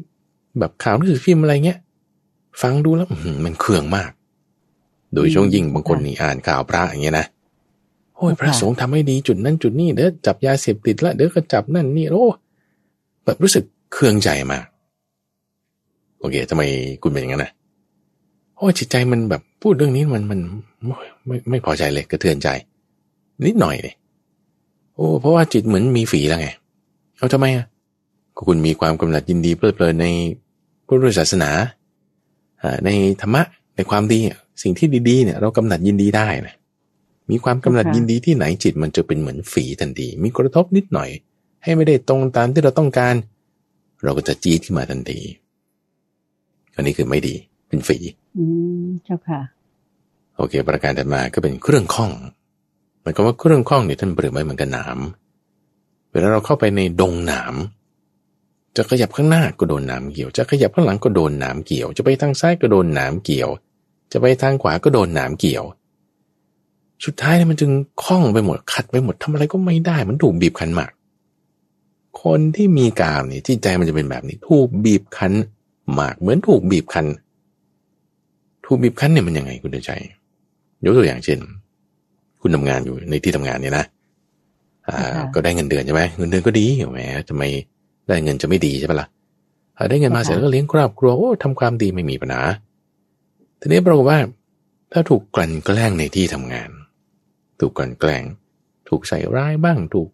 [0.59, 1.79] แบบข่าวหนังสือพิมพ์อะไรเงี้ย
[2.61, 3.07] ฟังดูแล้ว
[3.45, 4.11] มันเคืองมาก
[5.13, 7.25] โดยช่วงยิ่งบางคนนี่อ่านข่าวพระอย่างเงี้ยนะ
[8.15, 12.25] โอ้ยพระสงฆ์ทำให้ดีจุดนั้นจุดนี้เดี๋ยวจับยาเสพติดละเดี๋ยวก็จับนั่นนี่โอ้
[13.25, 13.63] แบบรู้สึก
[13.93, 14.63] เคืองใจมาก
[16.19, 16.63] โอเคทำไม
[17.03, 17.51] คุณเป็นอย่างนั้นนะ
[18.59, 20.39] โอ้ยจิตใจมันแบบพูดเรื่องนี้มันมัน
[20.85, 22.47] ไม่ไม่ไม่พอใจเลยกระเทือนใจ
[23.45, 23.93] นิดหน่อยเลย
[24.95, 26.49] โอ้ เพราะว่าจิตเหมือนมีฝีแล้วไง
[27.17, 27.65] เอาทำไมอะ
[28.35, 30.07] ก็คุณมีความกำหนัดยินดีเพลิดเพลินใน
[30.87, 31.51] พุทธศาสนา
[32.61, 32.89] อ่าใน
[33.21, 33.41] ธรรมะ
[33.75, 36.55] ในความดีอะสิ่งที่ดีๆเนี่ยเรากำหนัดยินดีได้นะ
[37.31, 41.09] มีความกำหนัดยินดีที่ไหนจิตมันจะเป็นเหมือนฝีทันทีมีกระทบนิดหน่อย
[41.63, 43.15] ให้ไม่ได้ตรงตามที่เราต้องการ
[44.03, 45.19] เราก็จะจี๊ดขึ้นมาทันที
[46.75, 47.35] อันนี้คือไม่ดี
[47.69, 47.97] เป็นฝี
[48.37, 48.43] อื
[48.83, 49.41] มเจ้าค่ะ
[50.37, 52.11] โอเค ประการถัดมาก็เป็นเครื่องข้อง
[53.01, 54.97] หมายความว่าเครื่องข้องเนี่ยท่านเปรียบไว้เหมือนกับหนาม
[56.11, 57.53] เวลาเราเข้าไปในดงหนาม
[58.77, 63.49] จะขยับข้างหน้าก็โดนหนามเกี่ยว จะขยับข้างหลังก็โดนหนามเกี่ยว จะไปทางซ้ายก็โดนหนามเกี่ยว
[64.11, 65.63] จะไปทางขวาก็โดนหนามเกี่ยว
[67.05, 67.71] สุดท้ายเนี่ยมันจึง
[68.03, 70.91] คล้องไปหมดขัดไปหมดทำอะไรก็ไม่ได้ มันถูกบีบคั้นมาก
[72.23, 75.33] คนที่มีกามเนี่ยที่ใจมันจะเป็นแบบนี้ ถูกบีบคั้น
[75.99, 77.05] มากเหมือนถูกบีบคั้น
[78.71, 79.91] ถูกบีบคั้นเนี่ยมันยังไงคุณเดือใจ
[80.85, 81.39] ยกตัวอย่างเช่น
[82.41, 83.85] คุณทำงานอยู่ในที่ทำงานเนี่ยนะ
[84.87, 86.99] อ่าค่ะก็ได้เงินเดือนใช่ไหมเงินเดือนก็ดีอยู่แหม
[87.29, 87.43] ทำไม
[88.07, 89.07] ได้เงินจะไม่ดีใช่ปะล่ะ
[89.77, 92.41] อ่าได้เงินมาเสร็จแล้วก็เลี้ยงครอบครัวโอ้ทำความดีไม่มีปัญหา
[93.59, 94.19] ทีนี้ปรากฏว่า
[94.91, 96.69] ถ้าถูกกลั่นแกล้งในที่ทำงาน
[97.59, 98.23] ถูกกลั่นแกล้ง
[98.89, 100.09] ถูกใส่ร้ายบ้างถูก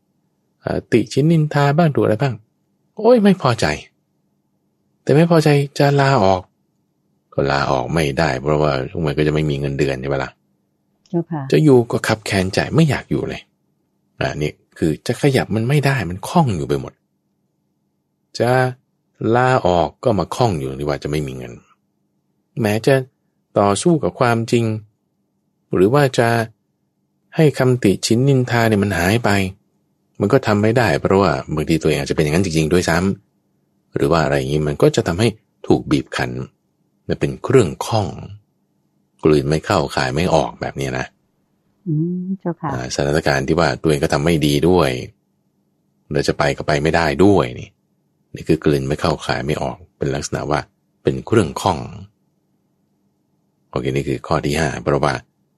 [0.63, 2.35] อ่าติชินนินทาบ้างถูกอะไรบ้าง
[2.97, 3.65] โอ้ยไม่พอใจ
[5.03, 6.41] แต่ไม่พอใจจะลาออก
[7.35, 10.31] ก็ลาออกไม่ได้ เพราะว่าทุกวันก็จะไม่มีเงินเดือนใช่ปะล่ะ
[11.09, 13.41] เจ้าค่ะจะอยู่ก็ขับแค้นใจไม่อยากอยู่เลย
[14.19, 16.93] อ่านี่คือจะขยับมันไม่ได้มันคล้องอยู่ไปหมด
[18.39, 18.51] จะ
[19.35, 21.53] ลาออกก็มาคล้องอยู่ที่ว่าจะไม่มีเงิน
[22.61, 22.95] แม้จะ
[23.59, 24.65] ต่อสู้กับความจริง
[25.75, 26.29] หรือว่าจะ
[27.35, 29.29] ให้คำติชิ้นนินทาเนี่ยมันหายไป
[30.19, 35.27] มันก็ทำไม่ได้ เพราะว่าบางทีตัวเองอาจจะเป็นอย่างนั้นจริงๆด้วยซ้ำหรือว่าอะไรอย่างนี้มันก็จะทำให้
[35.67, 36.31] ถูกบีบคั้น
[37.07, 38.07] มันเป็นเครื่องข้อง
[39.23, 41.05] กลืนไม่เข้าขายไม่ออกแบบนี้นะ
[41.87, 44.89] อืมเจ้าค่ะอ่าสถานการณ์ที่ว่าตัวเองก็ทำไม่ดีด้วย
[46.11, 47.69] เราจะไปก็ไปไม่ได้ด้วยนี่
[48.35, 50.59] นี่คือกลืนไม่เข้าขายไม่ออก เป็นลักษณะว่า
[51.03, 51.79] เป็นเครื่องข้อง
[53.69, 55.13] โอเคนี่คือข้อที่ห้าเพราะว่า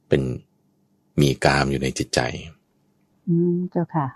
[0.09, 0.21] เป็น
[1.21, 2.19] มีกามอยู่ในจิตใจ
[3.27, 4.07] อืมเจ้าค่ะ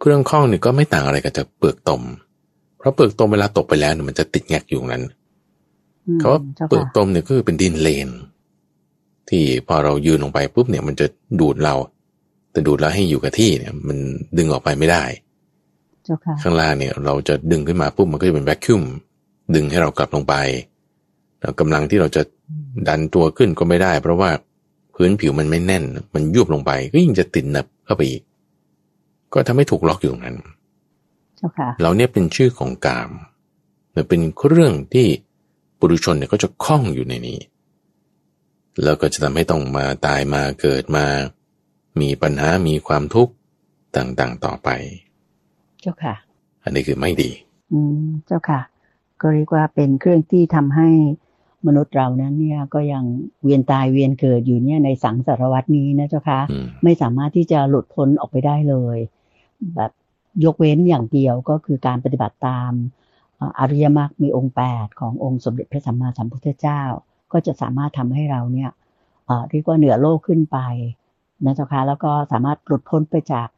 [0.00, 2.02] เครื่องข้องนี่ก็ไม่ต่างอะไรกับจากเปลือกตม
[2.78, 5.17] เพราะเปลือกตมเวลาตกไปแล้วเนี่ยมันจะติดแงกอยู่ตรงนั้นอืม
[6.20, 8.08] เขาว่าเจ้าเปลือกค่ะตมเนี่ยก็คือเป็นดินเลน
[9.28, 11.06] ที่พอเรายืนลงไปปุ๊บเนี่ยมันจะ
[11.40, 11.74] ดูดเรา
[12.52, 13.98] แต่ดูดแล้วให้อยู่กับที่เนี่ย มัน
[14.38, 15.04] ดึงออกไปไม่ได้
[16.04, 18.82] เจ้าค่ะข้างล่างเนี่ย เราจะดึงขึ้นมาปุ๊บมันก็จะเป็นแวคคิวม
[19.54, 20.34] ดึงให้เรากลับลงไป
[21.40, 22.22] แล้วกำลังที่เราจะ
[22.88, 24.30] ดันตัวขึ้นก็ไม่ได้ เพราะว่า
[24.94, 25.84] พื้นผิวมันไม่แน่น
[26.14, 28.22] มันยุบลงไป ก็ยิ่งจะติดหนับเข้าไปอีก
[29.32, 30.36] ก็ทำให้ถูกล็อกอยู่ตรงนั้น
[31.36, 33.10] เจ้าค่ะเราเนี่ยเป็นชื่อของกาม
[33.94, 35.06] มันเป็นเรื่องที่
[35.78, 37.38] ปุถุชนเนี่ยก็จะคล้องอยู่ในนี้
[38.84, 41.06] แล้วก็จะทำให้ต้องมาตายมาเกิดมา
[42.00, 43.32] มีปัญหามีความทุกข์
[43.96, 44.68] ต่างๆต่อไป
[45.80, 46.14] เจ้าค่ะ
[46.64, 47.30] อันนี้คือไม่ดี
[47.72, 48.60] อืมเจ้าค่ะ
[49.20, 50.88] ก็เรียกว่าเป็นเครื่องที่ทำให้
[51.66, 53.04] มนุษย์เรานั้นเนี่ยก็ยัง
[53.42, 56.40] เวียนตายเวียนเกิดอยู่เนี่ยในสังสารวัตนี้นะเจ้าค่ะ
[56.84, 58.98] ไม่สามารถที่จะหลุดพ้นออกไปได้เลย
[59.74, 59.90] แบบ
[60.44, 62.72] ยกเว้นอย่างเดียวก็คือการปฏิบัติตาม
[63.58, 66.82] อริยมรรคมีองค์แปดขององค์สมเด็จพระสัมมาสัมพุทธเจ้า
[67.32, 68.70] ก็จะสามารถทำให้เราเนี่ย
[69.48, 70.58] เรียกว่าเหนือโลกขึ้นไป
[71.44, 73.48] นะเจ้าค่ะแล้วก็สามารถหลุดพ้นไปจาก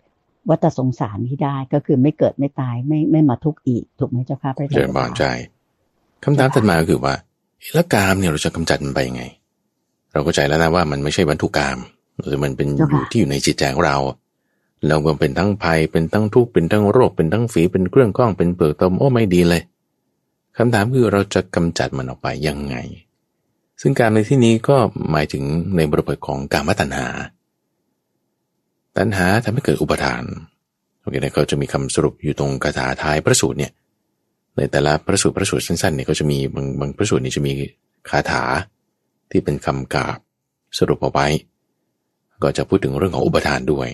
[0.50, 5.24] วัฏสงสารที่ได้ก็คือไม่เกิดไม่ตายไม่ไม่มาทุกข์อีกถูกไหมเจ้าค่ะพระอาจารย์เจริญบานใจ
[6.24, 7.14] คำถามถัดมาก็คือว่า
[7.74, 9.22] แล้วกามเนี่ยเราจะกำจัดมันไปยังไง
[10.12, 11.78] เราก็ใจแล้วนะว่ามันไม่ใช่วัตถุกรรม
[12.24, 13.96] หรือมันเป็นอยู่ที่อยู่ในจิตใจของเรา
[14.88, 19.62] เราก็เป็นทั้งภัยเป็นทั้งทุกข์เป็นทั้งโรคเป็นทั้งฝีเป็นเครื่องก้องเป็นเปลือกตมโอ้ไม่ดีเลย
[20.56, 22.76] คำถามคือเราจะกำจัดมันออกไปยังไง
[23.80, 24.76] ซึ่งการในที่นี้ก็
[25.10, 25.44] หมายถึง
[25.76, 27.06] ในบริบทของการมตัณหา
[28.98, 30.22] ตัณหาทำให้เกิดอุปทาน
[31.00, 33.72] โอเคนะเขาจะมีคำสรุปอยู่ตรงคาถาท้ายพระสูตรเนี่ย
[34.56, 37.52] ในแต่ละพระสูตรพระสูตรสั้นๆเนี่ยก็จะมีบางบางพระสูตรนี่จะมี
[38.08, 38.44] คาถา
[39.30, 40.18] ที่เป็นคำกาบ
[40.78, 41.26] สรุปเอาไว้
[42.42, 43.88] ก็จะพูดถึงเรื่องของอุปทานด้วย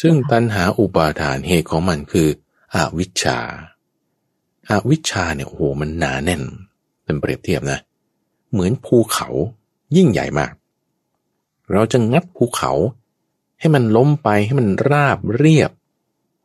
[0.00, 2.28] ซึ่งตัณหาอุปาทานเหตุของมันคือ
[2.74, 3.38] อวิชชา
[4.70, 6.42] อาวิชชาเนี่ยโอ้โหมันหนาแน่น
[7.04, 7.78] เป็นเปรียบเทียบนะ
[8.52, 9.28] เหมือนภูเขา
[9.96, 10.52] ยิ่งใหญ่มาก
[11.72, 12.72] เราจะงัดภูเขา
[13.60, 15.70] ให้มันล้มไปให้มันราบเรียบ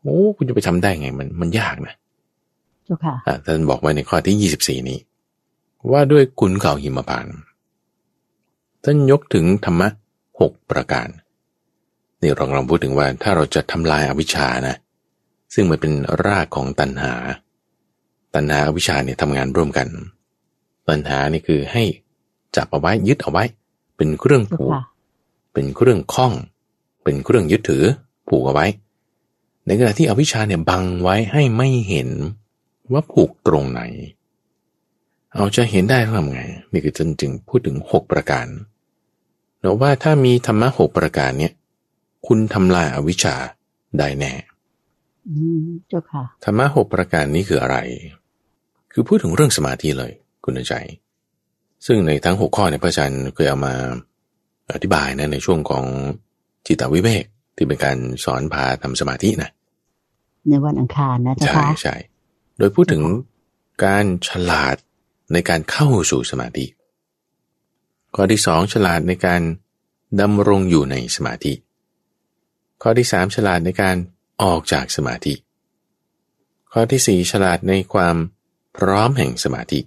[0.02, 1.94] โอ้คุณจะไปทำได้ไงมันมันยากนะ
[2.88, 5.00] จ้าค่ะท่านบอกไว้ในข้อที่ยี่สิบสี่นี้
[5.92, 7.28] ว่าด้วยคุณเขาหิมพาน
[8.84, 9.88] ท่านยกถึงธรรมะ
[10.40, 11.08] หกประการ
[12.22, 14.76] นี่เรากำลังพูดถึงว่าถ้าเราจะทำลายอาวิชชานะ
[15.54, 15.94] ซึ่งมันเป็น
[16.26, 17.14] รากของตัณหา
[18.38, 19.88] ตัณหาอวิชชาเนี่ยทำงานร่วมกัน
[20.88, 21.84] ตัณหานี่คือให้
[22.56, 23.44] จับเอาไว้ยึดเอาไว้
[23.98, 24.72] เป็นเครื่องผูก
[25.54, 26.34] เป็นเครื่องคล้อง
[27.04, 27.84] เป็นเครื่องยึดถือ
[28.28, 28.66] ผูกเอาไว้
[29.66, 32.10] ในขณะที่อวิชชาเนี่ยบังไว้ให้ไม่เห็น
[32.92, 33.82] ว่าผูกตรงไหน
[35.34, 38.48] เอาจะเห็นได้ทำไง นี่คือจนจึงพูดถึงหกประการ
[39.60, 41.54] เราว่าถ้ามีธรรมะหกประการเนี่ย
[42.28, 43.36] คุณทำลายอาวิชชา
[43.98, 44.34] ได้แน่
[45.88, 47.78] เจ้าค่ะธรรมะหกประการนี้คืออะไร
[49.00, 50.12] คือพูดถึงเรื่องสมาธิเลย
[50.44, 50.74] คุณใจ
[51.86, 53.76] ซึ่งในทั้งหกข้อเนี่ยพระอาจารย์เคยเอามา
[54.74, 55.86] อธิบายนะในช่วงของ
[56.68, 57.24] จิตวิเวก
[57.56, 59.50] ที่เป็นการสอนพาทำสมาธินะ
[60.48, 61.96] ในวันอังคารนะจ๊ะใช่ใช่
[62.58, 63.04] โดยพูดถึง
[63.86, 64.76] การฉลาด
[65.34, 66.66] ในการเข้าสู่สมาธิ
[68.16, 69.42] ข้อที่สองฉลาดในการ
[70.22, 71.54] ดำรงอยู่ในสมาธิ
[72.82, 73.96] ข้อที่สามฉลาดในการ
[74.44, 75.34] ออกจากสมาธิ
[76.72, 78.16] ข้อที่สี่ฉลาดในความ
[78.78, 79.80] พร้อมแห่งสมาธิ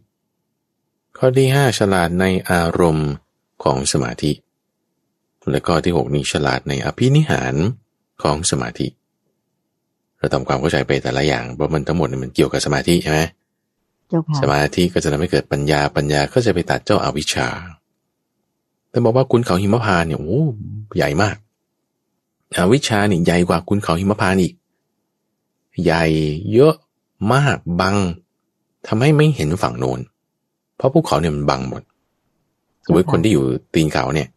[1.16, 3.10] ข้อที่ห้าฉลาดในอารมณ์
[3.64, 4.32] ของสมาธิ
[5.50, 7.54] และข้อที่หกนี้ฉลาดในอภินิหาร
[8.22, 8.86] ของสมาธิ
[10.18, 13.20] เราทำความเข้าใจไปแต่ละอย่างเพราะมันทั้งหมดมันเกี่ยวกับสมาธิใช่ไหม
[14.40, 17.48] สมาธิก็จะทำให้เกิดปัญญาปัญญาก็จะไปตัดเจ้าอาวิชชา
[18.90, 20.42] แต่บอกว่าคุณเขาหิมพานเนี่ยโอ้
[20.96, 21.36] ใหญ่มาก
[22.56, 24.54] อวิชชาเนี่ยใหญ่กว่าคุณเขาหิมพานอีก
[25.84, 26.04] ใหญ่
[26.52, 26.74] เยอะ
[27.32, 27.96] มากบัง
[28.86, 30.00] ทำให้ไม่เห็นฝั่งโน้น
[30.76, 31.82] เพราะภูเขาเนี่ยมันบังหมด
[32.84, 34.28] สมมติคนที่อยู่ตีนเขาเนี่ย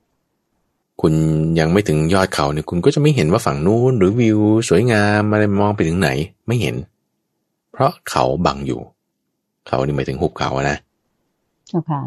[1.01, 1.13] คุณ
[1.59, 4.39] ยังไม่ถึงยอดเขาเนี่ย คุณก็จะไม่เห็นว่าฝั่งนู้นหรือวิว
[4.69, 6.09] สวยงามอะไรมองไปถึงไหน
[6.47, 6.75] ไม่เห็น
[7.71, 8.79] เพราะเขาบังอยู่
[9.67, 10.77] เขานี่หมายถึงหุบเขานะ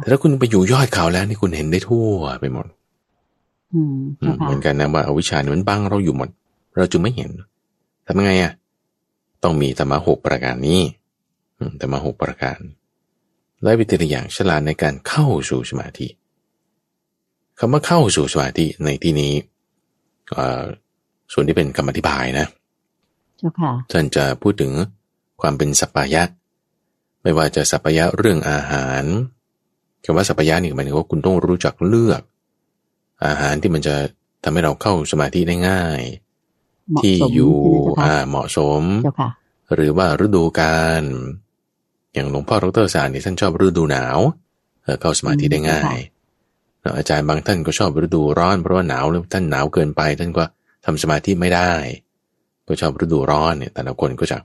[0.00, 2.06] แต่ถ้าคุณไปอยู่ยอดเขาแล้วนี่คุณเห็นได้ทั่ว
[2.40, 2.66] ไปหมด
[4.42, 6.28] เหมือนกันนะว่าอวิชชาเนี่ยมันบังเราอยู่หมด
[6.76, 7.30] เราจึงไม่เห็น
[8.06, 8.52] ทำไงอะ
[9.42, 10.80] ต้องมีธรรมะหกประการนี้
[11.80, 12.60] ธรรมะหกประการ
[13.62, 16.08] และวิธีอย่างฉลาดในการเข้าสู่สมาธิ
[17.58, 19.32] คำว่าเข้าสู่สมาธิในที่นี้
[21.32, 22.46] ส่วนที่เป็นคำอธิบายนะ
[23.92, 24.72] ท่านจะพูดถึง
[25.40, 26.22] ความเป็นสัพพายะ
[27.22, 29.04] ไม่ว่าจะสัพพายะเรื่องอาหาร
[30.04, 32.22] คำว่าสัพพายะนี่หมายถึงว่าคุณต้องรู้จักเลือก
[33.26, 33.94] อาหารที่มันจะ
[34.42, 36.02] ทำให้เราเข้าสมาธิได้ง่าย
[37.00, 37.56] ที่อยู่
[38.02, 38.82] อ่าเหมาะสม
[39.74, 41.02] หรือว่าฤดูกาล
[42.16, 44.18] อย่างหลวงพ่อดรสารนี่ท่านชอบฤดูหนาว
[45.00, 45.96] เข้าสมาธิได้ง่าย
[46.98, 50.44] อาจารย์บางท่านก็ชอบฤดูร้อนเพราะว่าหนาวแล้วท่านหนาวเกินไป ท่านก็
[50.84, 51.72] ทำสมาธิไม่ได้
[52.66, 54.38] ก็ชอบฤดูร้อนเนี่ย แต่ละคนก็จะ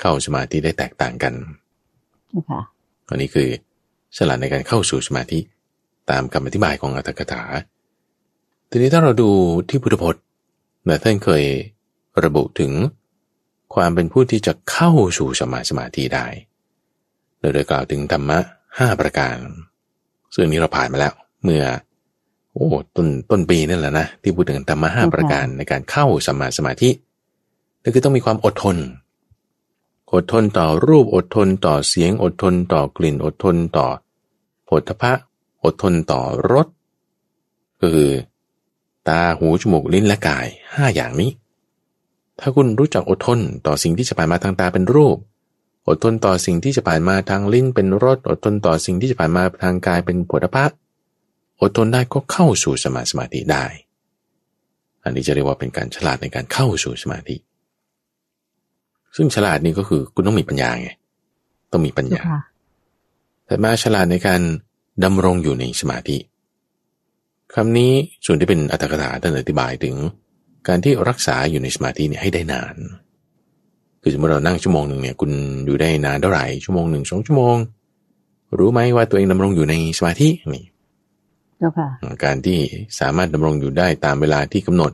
[0.00, 1.34] เข้าสมาธิได้แตกต่างกัน
[3.10, 3.48] อันนี้คือ
[4.16, 5.38] ฉลาดในการเข้าสู่สมาธิ
[6.10, 7.42] ตามคำอธิบายของอัตถกถา
[8.70, 9.30] ทีนี้ถ้าเราดู
[9.68, 10.22] ที่พุทธพจน์
[10.88, 11.44] นะท่านเคย
[12.24, 12.72] ระบุถึง
[13.74, 16.26] ความเป็นผู้ที่จะเข้าสู่สมาสมาธิได้
[17.54, 18.38] โดยกล่าวถึงธรรมะ
[18.78, 19.36] ห้าประการ
[20.32, 21.12] ซึ่งนี้เราผ่านมาแล้ว
[21.44, 21.64] เมื่อ
[22.52, 26.90] โอ้ต้นต้นปีนั่นแหละนะที่พูดถึงธรรมะห้าประการในการเข้าสมาสมาธิ
[27.82, 28.76] นั่นคือต้องมีความอดทน
[30.10, 33.86] คอดทนต่อรูปอดทนต่อเสียงอดทนต่อกลิ่นอดทนต่อ
[34.68, 35.12] ผลทพะ
[35.64, 36.20] อดทนต่อ
[36.52, 36.66] รส
[37.80, 38.10] ก็คือ
[39.08, 41.30] ตาหูจมูกลิ้นและกายห้าอย่างนี้
[42.38, 45.16] ถ้าคุณรู้จักอดทนต่อสิ่งที่จะผ่านมาทางตาเป็นรูป
[45.88, 50.64] อดทนต่อสิ่งที่จะผ่านมาทางลิ้นเป็นรสอดทนต่อสิ่งที่จะผ่านมาทางกายเป็นผลพะ
[51.62, 53.64] อดทนได้ก็เข้าสู่สมาสมาธิได้
[55.02, 57.36] อันนี้จะเรียกว่าเป็นการฉลาดในการเข้าสู่สมาธิ
[59.16, 60.90] ซึ่งฉลาดนี่ก็คือคุณต้องมีปัญญาไง
[61.72, 62.22] ต้องมีปัญญา
[63.46, 64.40] แต่มาฉลาดในการ
[65.04, 66.18] ดำรงอยู่ในสมาธิ
[67.54, 67.92] คำนี้
[68.26, 69.96] ส่วนที่เป็นอัตถกถาท่านอธิบายถึง
[70.68, 72.76] การที่รักษาอยู่ในสมาธิเนี่ยให้ได้นาน
[74.02, 75.30] คือสมมติเรานั่งชั่วโมงหนึ่งเนี่ยคุณ
[75.66, 77.56] อยู่ได้นานเท่าไหร่ชั่วโมงหนึ่งสองชั่วโมง
[78.58, 80.64] รู้ไหมว่าตัวเองดำรงอยู่ในสมาธินี่
[82.24, 82.58] การที่
[83.00, 84.92] สามารถดำรงอยู่ได้ตามเวลาที่กำหนด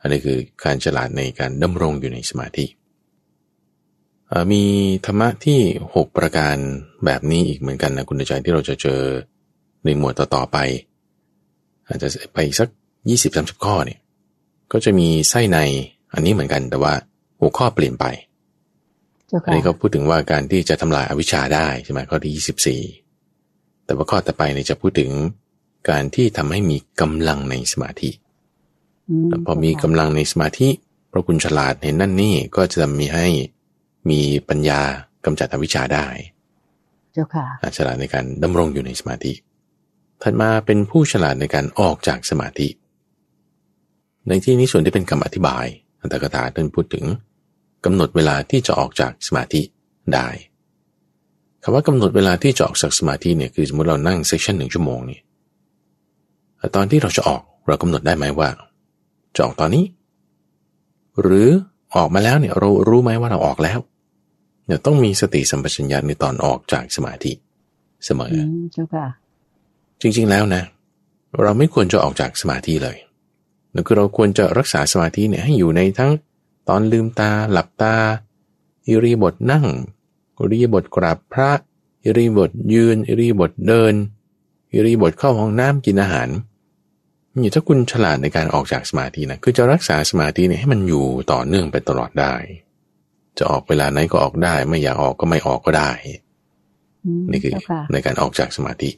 [0.00, 2.66] อันนี้คือการฉลาดในการดำรงอยู่ในสมาธิ
[4.52, 4.62] มี
[5.06, 5.60] ธรรมะที่
[5.92, 6.56] 6 ประการ
[7.04, 9.00] แบบนี้อีกเหมือนกันนะคุณใจที่เราจะเจอ
[9.84, 10.58] ในหมวดต่อๆไป
[11.86, 12.68] อาจจะไปสัก
[13.16, 14.00] 20-30 ข้อเนี่ย
[14.72, 15.58] ก็จะมีไส้ใน
[16.12, 16.94] อันนี้เหมือนกันแต่ว่า
[17.42, 18.04] หัวข้อเปลี่ยนไป
[19.44, 25.10] อันนี้ก็พูดถึงว่าการที่จะทำลายอวิชชาได้ใช่ไหมข้อที่24แต่ว่าข้อต่อไปเนี่ยจะพูดถึง
[25.90, 28.10] การที่ทำให้มีกำลังในสมาธิ
[29.46, 30.68] พอมีกำลังในสมาธิ
[31.12, 33.26] พระคุณฉลาดเห็นนั่นนี่ก็จะมีให้
[34.10, 34.80] มีปัญญา
[35.24, 36.06] กำจัดอวิชชาได้
[37.12, 39.32] เจ้าค่ะฉลาดในการดำรงอยู่ในสมาธิ
[40.22, 42.68] ถัดมาเป็นผู้ฉลาดในการออกจากสมาธิ
[44.28, 45.66] ในที่นี้ส่วนที่เป็นคำอธิบาย
[46.00, 47.04] อันตรกถาท่านพูดถึง
[47.84, 49.60] กำหนดเวลาที่จะออกจากสมาธิ
[50.14, 50.28] ได้
[51.62, 55.20] คำว่ากำหนดเวลาที่จะออกจากสมาธิเนี่ยคือสมมติเรานั่งเซสชันหนึ่งชั่วโมงนี่
[56.76, 58.48] ตอนที่เราจะออกเรากำหนดได้ไหมว่า
[59.36, 59.84] จะออกตอนนี้
[61.22, 61.48] หรือ
[61.96, 63.78] ออกมาแล้วเนี่ยเรารู้ไหมว่าเราออกแล้ว
[64.66, 67.32] เนี่ยต้องมีสติสัมปชัญญะในตอนออกจากสมาธิ
[68.04, 68.34] เสมอ
[68.72, 69.06] เจ้าค่ะ
[70.00, 70.62] จริง ๆแล้วนะ
[71.40, 72.96] เราไม่ควรจะออกจากสมาธิเลย
[73.74, 76.10] นั่นคือเราควรจะรักษาสมาธิเนี่ยให้อยู่ในทั้ง
[76.68, 77.96] ตอนลืมตาหลับตา
[78.88, 79.66] อิริบทนั่ง
[80.38, 81.50] อิริบทกราบพระ
[82.04, 83.94] อิริบทยืน อิริบทเดิน
[84.72, 86.28] อิริบทเข้าห้องน้ำกินอาหาร
[87.40, 92.34] นี่ถ้าคุณฉลาดในการออกจากสมาธินะคือจะรักษาสมาธิเนี่ยให้มันอยู่ต่อเนื่องไปตลอดได้
[93.38, 95.90] จะออกเวลาไหนก็ออกได้ ไม่อยากออกก็ไม่ออกก็ได้
[97.30, 97.52] นี่คือ
[97.92, 98.90] ในการออกจากสมาธิ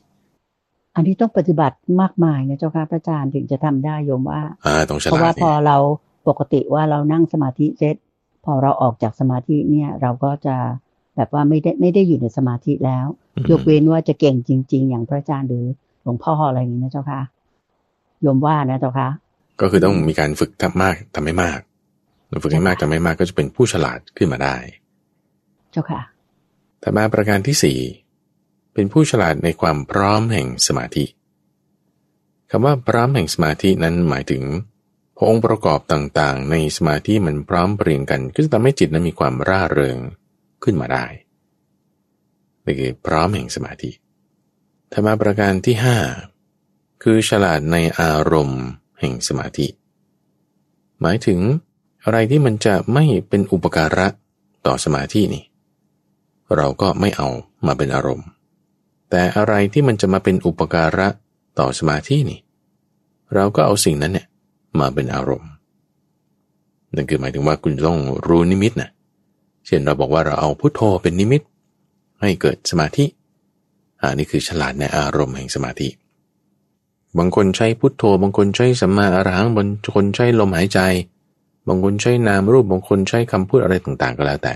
[0.97, 5.79] อันนี้ต้องปฏิบัติมากมายนะเจ้าค่ะพระอาจารย์ถึงจะทำได้โยมว่าอ่าต้องฉลาดเพราะว่าพอเรา
[6.29, 7.97] ปกติว่าเรานั่งสมาธิเสร็จ
[8.45, 10.57] พอเราออกจากสมาธิเนี่ย เราก็จะ
[11.17, 13.07] แบบว่าไม่ได้ไม่ได้อยู่ในสมาธิแล้ว
[13.51, 15.65] ยกเว้นว่าจะเก่งจริง ๆ อย่างพระอาจารย์หรือ
[16.03, 17.21] หลวงพ่ออะไรอย่างนี้นะเจ้าค่ะ
[18.27, 19.09] ยมว่านะเจ้าคะ
[19.61, 21.61] ก็คือต้องมีการฝึกทำมากทำให้มาก
[22.43, 24.57] ฝึกให้มากทำให้มากก็จะเป็นผู้ฉลาดขึ้นมาได้
[25.73, 26.01] เจ้าค่ะ
[26.81, 27.79] แต่มาประการที่สี่
[28.75, 31.05] เป็นผู้ฉลาดในความพร้อมแห่งสมาธิ
[32.51, 34.43] คำว่าพร้อมแห่งสมาธินั้นหมายถึง
[34.74, 34.74] พ
[35.23, 39.99] องค์ประกอบต่างๆ ในสมาธิมันพร้อมเปลี่ยนกัน ก็จะทำให้จิตนั้นมีความร่าเริง
[40.65, 41.07] ขึ้นมาได้
[42.65, 43.91] นี่คือพร้อมแห่งสมาธิ
[44.93, 45.99] ธรรมประการที่ห้า
[47.03, 48.65] คือฉลาดในอารมณ์
[49.01, 49.67] แห่งสมาธิ
[51.01, 51.41] หมายถึง
[52.05, 54.07] อะไรที่มันจะไม่เป็นอุปการะ
[54.67, 55.45] ต่อสมาธินี่
[56.57, 57.29] เราก็ไม่เอา
[57.67, 58.27] มาเป็นอารมณ์
[59.11, 61.09] แต่อะไรที่มันจะมาเป็นอุปการะ
[61.59, 62.41] ต่อสมาธินี่
[63.35, 64.27] เราก็เอาสิ่งนั้นเนี่ย
[64.81, 65.51] มาเป็นอารมณ์
[66.95, 68.91] นั่นคือหมายถึงว่าคุณต้องรู้นิมิตนะ
[69.67, 71.43] เช่นเราบอกว่าเราเอาพุโทโธเป็นนิมิต
[72.21, 73.05] ให้เกิดสมาธิ
[74.01, 75.89] อันนี้คือฉลาดในอารมณ์แห่งสมาธิ
[77.19, 80.81] บางคนใช้พุทโธ บางคนใช้สัมมาอรหังบางคนใช้ลมหายใจ
[81.69, 84.55] บางคนใช้นามรูปบางคนใช้คำพูดอะไรต่างๆ ก็แล้วแต่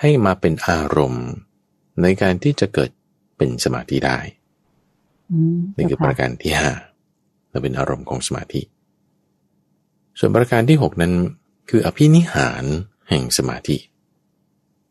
[0.00, 1.26] ให้มาเป็นอารมณ์
[2.02, 2.90] ในการที่จะเกิด
[3.36, 4.18] เป็นสมาธิได้
[5.76, 6.70] นี่คือประการที่ห้า
[7.50, 8.60] และเป็นอารมณ์ของสมาธิ
[10.22, 11.12] ส่วนประการที่หกนั้น
[11.70, 12.64] คืออภินิหาร
[13.08, 13.76] แห่งสมาธิ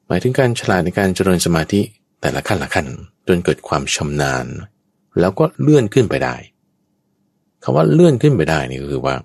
[0.08, 1.82] หมายถึงการฉลาดในการเจริญสมาธิ
[2.22, 2.88] แต่ละขั้นละขั้น
[3.28, 4.46] จนเกิดความชำนาญ
[5.20, 6.36] แล้วก็เลื่อนขึ้นไปได้
[7.64, 9.16] คำว่าเลื่อนขึ้นไปได้นี่ก็คือว่า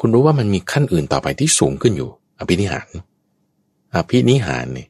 [0.00, 2.88] คุณรู้ว่ามันมีขั้นอื่นต่อไปที่สูงขึ้นอยู่ อภินิหาร
[3.94, 4.88] อภินิหารเนี่ย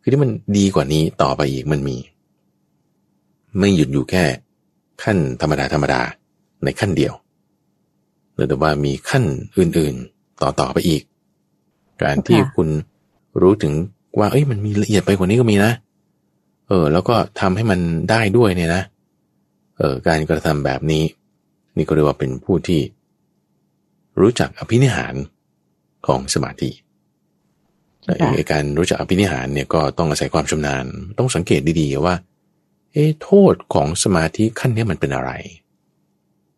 [0.00, 1.96] คือที่มันดีกว่านี้ต่อไปอีกมันมี
[3.58, 4.24] ไม่หยุดอยู่แค่
[5.02, 6.00] ขั้นธรรมดาธรรมดา
[6.64, 7.12] ในขั้นเดียว
[8.48, 9.24] แต่ว่ามีขั้น
[9.58, 11.02] อื่นๆต่อต่อไปอีก
[12.02, 12.68] การที่คุณ
[13.40, 13.72] รู้ถึง
[14.18, 15.72] ว่า เอ้ยมันมีละเอียดไปกว่านี้ก็มีนะ
[16.68, 17.80] เออ แล้วก็ทำให้มัน
[18.10, 18.82] ได้ด้วยเนี่ยนะ
[19.78, 21.04] เออการกระทำแบบนี้
[21.76, 22.80] นี่ก็เรียกว่าเป็นผู้ที่
[24.20, 25.14] รู้จักอภินิหาร
[26.06, 26.70] ของสมาธิ
[28.52, 30.84] การรู้จักอภินิหารเนี่ยก็ต้องอาศัยความชำนาญ
[31.18, 32.16] ต้องสังเกตดีๆว่า
[32.92, 35.30] เอ๊โทษของสมาธิขั้นนี้มันเป็นอะไร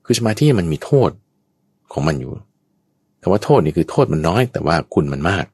[0.05, 1.11] คือสมาธิมันมีโทษ
[1.95, 2.33] ของมันอยู่
[3.21, 5.45] แต่ว่าโทษนี่คือโทษมันน้อย แต่ว่าคุณมันมาก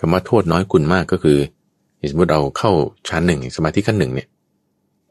[0.00, 1.38] คำว่าโทษน้อยคุณมากก็คือ
[2.10, 2.70] สมมติเราเข้า
[3.08, 4.28] ชั้นหนึ่งสมาธิขั้นหนึ่งเนี่ย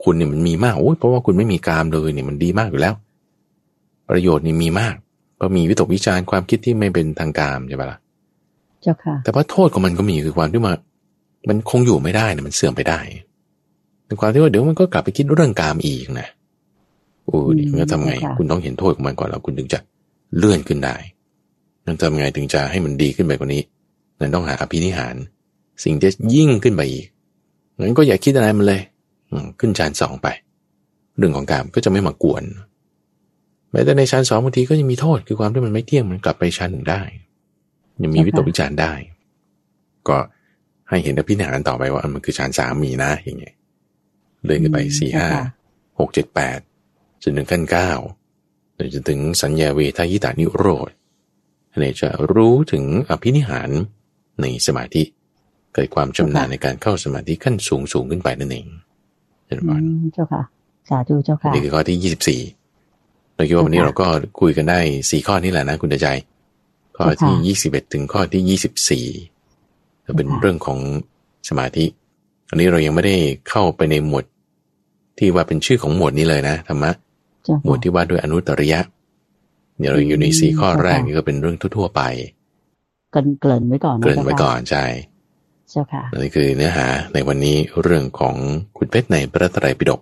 [0.03, 2.93] คุณเนี่ยมันมีมากโอ้ยเพราะว่าคุณไม่มีกามเลยเนี่ยมันดีมากอยู่แล้ว
[4.09, 4.95] ประโยชน์นี่มีมาก
[5.41, 7.99] ก็มีวิตกวิจารความคิดที่ไม่เป็นทางการใช่ปะละ่ะ
[8.82, 10.74] เจ้าค่ะ แต่ว่าโทษของมันก็มีคือความที่ว่า
[11.49, 12.99] มันคงอยู่ไม่ได้นะมันเสื่อมไปได้
[14.05, 16.28] ในความที่ว่าเดี๋ยวมันก็กลับไปคิดเรื่องกามอีกนะ
[17.26, 19.80] โอ้ดิมันทำไง คุณต้องเห็นโทษของมันก่อนแล้วคุณถึงจะ
[20.38, 20.95] เลื่อนขึ้นได้
[21.86, 23.63] นั่นทำไงถึงจะให้มันดีขึ้นไปกว่านี้
[24.19, 25.15] นั่นต้องหาอภินิหาร
[25.84, 27.07] สิ่งที่ยิ่งขึ้นไปอีก
[27.80, 28.82] งั้นก็อย่าคิดอะไรมันเลย
[29.59, 30.28] ขึ้นชั้นสองไป
[31.17, 32.43] เรื่องของกามก็จะไม่มากวน
[33.71, 37.01] แม้แต่ในชั้นสองบางทีก็ยังมีโทษคือความที่มันไม่เที่ยงมันกลับไปชั้นหนึ่งได้
[38.01, 38.93] ยังมีวิตกวิจารได้
[40.07, 40.17] ก็
[40.89, 43.55] ให้เห็นอภินิหารต่อไปว่ามันคือชั้นสามมีนะอย่างเงี้ย
[44.43, 45.30] เลื่อนขึ้นไปสี่ห้า
[45.99, 46.59] หกเจ็ดแปด
[47.23, 47.91] จนถึงขั้นเก้า
[48.93, 50.89] จนถึงสัญญาเวทายตานิโรธ
[51.80, 53.69] เนี่ยจะรู้ถึงอภินิหาร
[54.41, 55.03] ในสมาธิ
[55.73, 58.67] เกิดความชำนาญในการเข้าสมาธิขั้นสูงสูงขึ้นไปนั่นเอง
[59.45, 59.78] เจ้าค่ะ
[60.13, 60.41] เจ้าค่ะ
[60.89, 62.41] สาธุเจ้าค่ะนี่คือข้อที่ยี่สิบสี่
[63.36, 64.07] เราคิดว่าวันนี้เราก็
[64.41, 66.07] คุยกันได้สี่ข้อนี้แหละนะคุณใจ
[66.97, 69.05] ข้อที่ยี่สิบเอ็ดถึงข้อที่ยี่สิบสี่
[70.05, 70.80] จะเป็นเรื่องของ
[71.49, 71.86] สมาธิ
[72.49, 73.15] อันนี้เรายังไม่ได้
[73.49, 74.25] เข้าไปในหมวด
[75.17, 76.91] ที่ว่าเป็นชื่อของหมวดนี้เลยนะธรรมะ
[77.66, 78.80] หมวดที่ว่าด้วยอนุตริยะ
[79.78, 82.02] เนี่ยเราอยู่ในสี่ข้อแรกนี่ก็เป็นเรื่องทั่ว ๆ ไป
[83.14, 84.86] กันเกริ่นไว้ก่อนเกริ่นไว้ก่อนใช่
[85.70, 88.36] เจ้าค่ะนี่คือเนื้อหาในวันนี้เรื่องของ
[88.78, 90.02] คุณเพชรในพระไตรปิฎก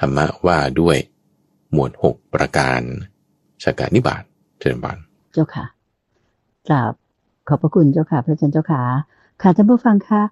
[0.00, 0.96] ธรรมะว่าด้วย
[1.72, 2.80] หมวดหกประการ
[3.62, 4.22] ชากานิบาต
[4.60, 4.98] เชิญบาน
[5.32, 5.64] เจ้าค่ะ
[6.68, 6.92] กราบ
[7.48, 8.82] ขอบพระคุณเจ้าค่ะ พระอาจารย์เจ้าค่ะ
[9.42, 10.22] ค่ะท่านผู้ฟังคะ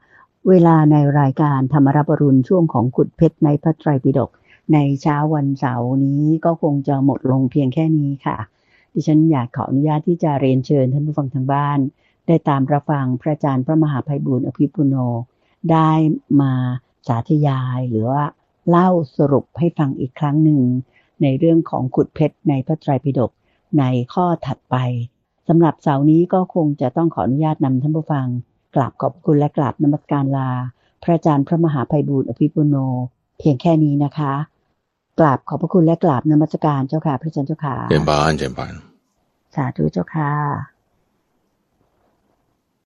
[0.48, 4.30] เวลาในรายการธรรมรับรุณช่วงของขุดเพชรในพระไตรปิฎก
[4.72, 8.38] ในเช้าวันเสาร์นี้ก็คงจะหมดลงเพียงแค่นี้ค่ะ
[8.92, 11.78] ดิฉันอยากขออนุญาตที่จะเรียนเชิญท่านผู้ฟังทางบ้าน
[12.26, 14.94] ได้ตามรับฟังพระอาจารย์พระมหาภัยบุญอภิปุโน
[15.70, 15.90] ได้
[16.40, 16.52] มา
[17.06, 18.22] สาธยายหรือว่า
[18.68, 20.60] เล่าสรุปให้ฟังอีกครั้งหนึ่ง
[21.22, 23.30] ในเรื่องของขุดเพชรในพระไตรปิฎก
[23.78, 23.84] ใน
[24.14, 24.76] ข้อถัดไป
[25.48, 28.26] สำหรับเสาร์นี้ก็คงจะต้องขออนุญาตนำท่านผู้ฟัง
[28.74, 30.50] กราบขอบคุณและกราบนมัสการลา
[31.02, 32.76] พระอาจารย์พระมหาภัยบุญอภิปุโน
[33.38, 34.32] เพียงแค่นี้นะคะ
[35.18, 38.74] กราบขอบพระคุณและกราบนมัสการเจ้าค่ะพระอาจารย์เจ้าค่ะเจริญบานเจริญบาน
[39.54, 40.73] สาธุเจ้าค่ะ